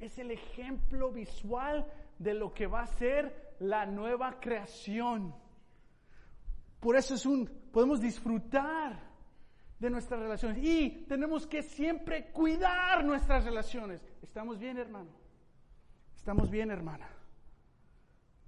es 0.00 0.18
el 0.18 0.30
ejemplo 0.30 1.10
visual 1.12 1.86
de 2.18 2.34
lo 2.34 2.52
que 2.52 2.66
va 2.66 2.82
a 2.82 2.86
ser 2.86 3.54
la 3.60 3.86
nueva 3.86 4.40
creación. 4.40 5.34
Por 6.80 6.96
eso 6.96 7.14
es 7.14 7.26
un, 7.26 7.46
podemos 7.72 8.00
disfrutar 8.00 8.98
de 9.78 9.90
nuestras 9.90 10.20
relaciones 10.20 10.58
y 10.62 11.04
tenemos 11.06 11.46
que 11.46 11.62
siempre 11.62 12.30
cuidar 12.32 13.04
nuestras 13.04 13.44
relaciones. 13.44 14.02
¿Estamos 14.22 14.58
bien, 14.58 14.78
hermano? 14.78 15.10
¿Estamos 16.16 16.50
bien, 16.50 16.70
hermana? 16.70 17.08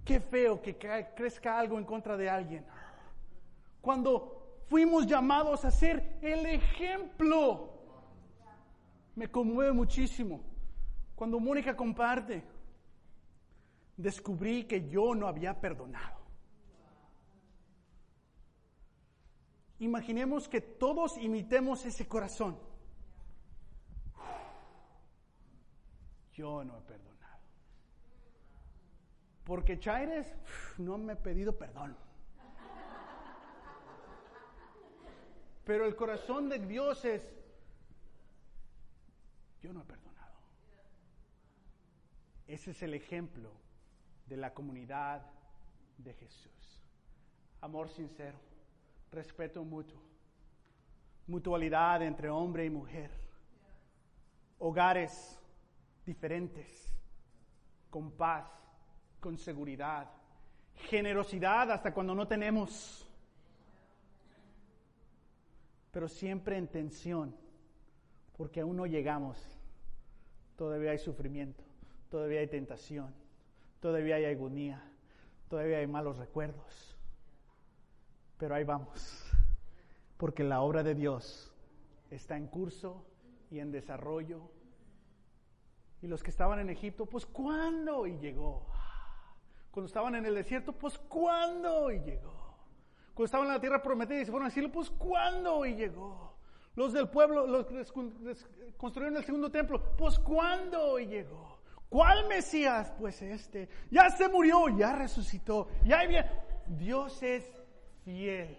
Qué 0.05 0.19
feo 0.19 0.61
que 0.61 0.77
crezca 0.77 1.57
algo 1.57 1.77
en 1.77 1.85
contra 1.85 2.17
de 2.17 2.29
alguien. 2.29 2.65
Cuando 3.81 4.43
fuimos 4.67 5.05
llamados 5.05 5.65
a 5.65 5.71
ser 5.71 6.17
el 6.21 6.45
ejemplo. 6.45 7.69
Me 9.15 9.27
conmueve 9.27 9.71
muchísimo. 9.71 10.41
Cuando 11.15 11.39
Mónica 11.39 11.75
comparte, 11.75 12.43
descubrí 13.97 14.65
que 14.65 14.89
yo 14.89 15.13
no 15.15 15.27
había 15.27 15.59
perdonado. 15.59 16.23
Imaginemos 19.79 20.47
que 20.47 20.61
todos 20.61 21.17
imitemos 21.17 21.85
ese 21.85 22.07
corazón. 22.07 22.57
Yo 26.33 26.63
no 26.63 26.77
he 26.77 26.81
perdonado. 26.81 27.39
Porque 29.43 29.79
Chaires 29.79 30.33
no 30.77 30.97
me 30.97 31.13
ha 31.13 31.21
pedido 31.21 31.57
perdón. 31.57 31.97
Pero 35.65 35.85
el 35.85 35.95
corazón 35.95 36.49
de 36.49 36.59
Dios 36.59 37.05
es, 37.05 37.21
yo 39.61 39.71
no 39.73 39.81
he 39.81 39.85
perdonado. 39.85 40.12
Ese 42.47 42.71
es 42.71 42.83
el 42.83 42.93
ejemplo 42.93 43.51
de 44.25 44.37
la 44.37 44.53
comunidad 44.53 45.25
de 45.97 46.13
Jesús. 46.13 46.81
Amor 47.61 47.89
sincero, 47.89 48.37
respeto 49.11 49.63
mutuo, 49.63 50.01
mutualidad 51.27 52.01
entre 52.01 52.29
hombre 52.29 52.65
y 52.65 52.69
mujer, 52.69 53.11
hogares 54.59 55.39
diferentes, 56.05 56.93
con 57.89 58.11
paz 58.11 58.45
con 59.23 59.37
seguridad, 59.37 60.09
generosidad 60.89 61.71
hasta 61.71 61.93
cuando 61.93 62.13
no 62.13 62.27
tenemos, 62.27 63.07
pero 65.91 66.09
siempre 66.09 66.57
en 66.57 66.67
tensión, 66.67 67.33
porque 68.35 68.59
aún 68.59 68.75
no 68.75 68.85
llegamos, 68.85 69.37
todavía 70.57 70.91
hay 70.91 70.97
sufrimiento, 70.97 71.63
todavía 72.13 72.41
hay 72.41 72.47
tentación, 72.47 73.11
todavía 73.79 74.17
hay 74.17 74.25
agonía, 74.25 74.83
todavía 75.49 75.79
hay 75.79 75.87
malos 75.87 76.19
recuerdos, 76.19 76.95
pero 78.37 78.53
ahí 78.53 78.63
vamos, 78.63 79.25
porque 80.17 80.43
la 80.43 80.61
obra 80.61 80.83
de 80.83 80.93
Dios 80.93 81.51
está 82.11 82.37
en 82.37 82.45
curso 82.45 83.03
y 83.49 83.57
en 83.57 83.71
desarrollo. 83.71 84.41
Y 86.03 86.07
los 86.07 86.21
que 86.21 86.29
estaban 86.29 86.59
en 86.59 86.69
Egipto, 86.69 87.07
pues 87.07 87.25
¿cuándo? 87.25 88.05
Y 88.05 88.19
llegó. 88.19 88.67
Cuando 89.71 89.87
estaban 89.87 90.13
en 90.13 90.27
el 90.27 90.35
desierto, 90.35 90.71
pues 90.71 90.99
¿cuándo? 90.99 91.91
Y 91.91 91.99
llegó. 92.01 92.59
Cuando 93.15 93.25
estaban 93.25 93.47
en 93.47 93.53
la 93.53 93.59
tierra 93.59 93.81
prometida 93.81 94.21
y 94.21 94.25
se 94.25 94.29
fueron 94.29 94.45
al 94.45 94.51
cielo, 94.51 94.71
pues 94.71 94.91
¿cuándo? 94.91 95.65
Y 95.65 95.73
llegó. 95.73 96.37
Los 96.75 96.93
del 96.93 97.09
pueblo, 97.09 97.47
los 97.47 97.65
que 97.65 97.83
construyeron 98.77 99.17
el 99.17 99.23
segundo 99.23 99.49
templo, 99.49 99.95
pues 99.97 100.19
¿cuándo? 100.19 100.99
Y 100.99 101.07
llegó. 101.07 101.52
¿Cuál 101.93 102.27
Mesías? 102.27 102.91
Pues 102.99 103.21
este. 103.21 103.69
Ya 103.91 104.09
se 104.09 104.27
murió, 104.27 104.67
ya 104.75 104.95
resucitó, 104.95 105.69
ya 105.85 106.05
bien. 106.05 106.25
Dios 106.67 107.21
es 107.23 107.45
fiel. 108.03 108.57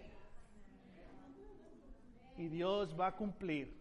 Y 2.37 2.49
Dios 2.49 2.99
va 2.99 3.09
a 3.09 3.17
cumplir, 3.17 3.77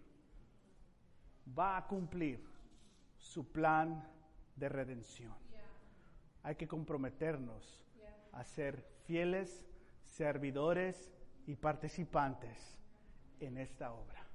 va 1.58 1.78
a 1.78 1.88
cumplir 1.88 2.44
su 3.18 3.52
plan 3.52 4.04
de 4.56 4.70
redención 4.70 5.44
hay 6.44 6.56
que 6.56 6.68
comprometernos 6.68 7.82
a 8.34 8.44
ser 8.44 8.86
fieles, 9.06 9.66
servidores 10.04 11.12
y 11.48 11.56
participantes 11.56 12.78
en 13.40 13.58
esta 13.58 13.94
obra. 13.94 14.28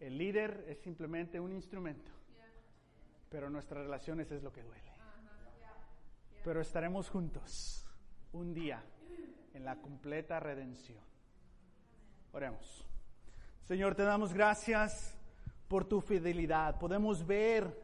El 0.00 0.18
líder 0.18 0.64
es 0.68 0.78
simplemente 0.78 1.38
un 1.38 1.52
instrumento, 1.52 2.10
pero 3.32 3.48
nuestras 3.48 3.84
relaciones 3.84 4.30
es 4.30 4.42
lo 4.42 4.52
que 4.52 4.62
duele. 4.62 4.92
Pero 6.44 6.60
estaremos 6.60 7.08
juntos 7.08 7.82
un 8.34 8.52
día 8.52 8.84
en 9.54 9.64
la 9.64 9.76
completa 9.76 10.38
redención. 10.38 11.02
Oremos. 12.32 12.86
Señor, 13.64 13.94
te 13.94 14.02
damos 14.02 14.34
gracias 14.34 15.18
por 15.66 15.86
tu 15.86 16.02
fidelidad. 16.02 16.78
Podemos 16.78 17.26
ver 17.26 17.74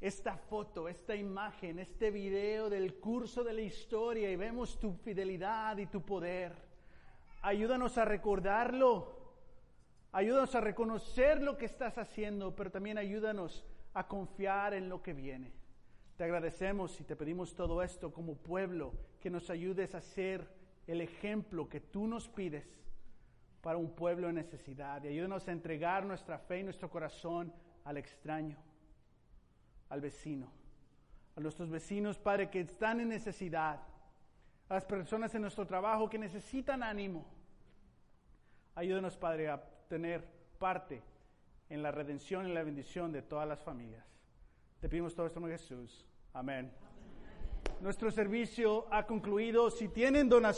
esta 0.00 0.36
foto, 0.36 0.88
esta 0.88 1.14
imagen, 1.14 1.78
este 1.78 2.10
video 2.10 2.68
del 2.68 2.96
curso 2.96 3.44
de 3.44 3.52
la 3.52 3.60
historia 3.60 4.28
y 4.28 4.34
vemos 4.34 4.80
tu 4.80 4.92
fidelidad 4.92 5.78
y 5.78 5.86
tu 5.86 6.02
poder. 6.02 6.52
Ayúdanos 7.42 7.96
a 7.96 8.04
recordarlo. 8.04 9.18
Ayúdanos 10.10 10.52
a 10.56 10.60
reconocer 10.60 11.42
lo 11.42 11.56
que 11.56 11.66
estás 11.66 11.96
haciendo, 11.96 12.56
pero 12.56 12.72
también 12.72 12.98
ayúdanos 12.98 13.64
a 13.94 14.06
confiar 14.06 14.74
en 14.74 14.88
lo 14.88 15.02
que 15.02 15.12
viene. 15.12 15.52
Te 16.16 16.24
agradecemos 16.24 17.00
y 17.00 17.04
te 17.04 17.16
pedimos 17.16 17.54
todo 17.54 17.82
esto 17.82 18.12
como 18.12 18.36
pueblo, 18.36 18.92
que 19.20 19.30
nos 19.30 19.50
ayudes 19.50 19.94
a 19.94 20.00
ser 20.00 20.48
el 20.86 21.00
ejemplo 21.00 21.68
que 21.68 21.80
tú 21.80 22.06
nos 22.06 22.28
pides 22.28 22.66
para 23.60 23.78
un 23.78 23.94
pueblo 23.94 24.28
en 24.28 24.36
necesidad. 24.36 25.02
Y 25.04 25.08
ayúdanos 25.08 25.46
a 25.48 25.52
entregar 25.52 26.04
nuestra 26.04 26.38
fe 26.38 26.60
y 26.60 26.64
nuestro 26.64 26.90
corazón 26.90 27.52
al 27.84 27.96
extraño 27.96 28.56
al 29.88 30.00
vecino, 30.00 30.50
a 31.36 31.40
nuestros 31.40 31.70
vecinos, 31.70 32.18
Padre, 32.18 32.50
que 32.50 32.60
están 32.60 33.00
en 33.00 33.08
necesidad, 33.08 33.80
a 34.68 34.74
las 34.74 34.84
personas 34.84 35.34
en 35.34 35.42
nuestro 35.42 35.66
trabajo 35.66 36.08
que 36.08 36.18
necesitan 36.18 36.82
ánimo. 36.82 37.26
Ayúdenos, 38.74 39.16
Padre, 39.16 39.48
a 39.48 39.62
tener 39.88 40.24
parte 40.58 41.02
en 41.70 41.82
la 41.82 41.90
redención 41.90 42.48
y 42.48 42.52
la 42.52 42.62
bendición 42.62 43.12
de 43.12 43.22
todas 43.22 43.48
las 43.48 43.62
familias. 43.62 44.04
Te 44.80 44.88
pedimos 44.88 45.14
todo 45.14 45.26
esto 45.26 45.40
en 45.40 45.48
Jesús. 45.48 46.06
Amén. 46.32 46.72
Nuestro 47.80 48.10
servicio 48.10 48.86
ha 48.90 49.06
concluido. 49.06 49.70
Si 49.70 49.88
tienen 49.88 50.28
donación, 50.28 50.56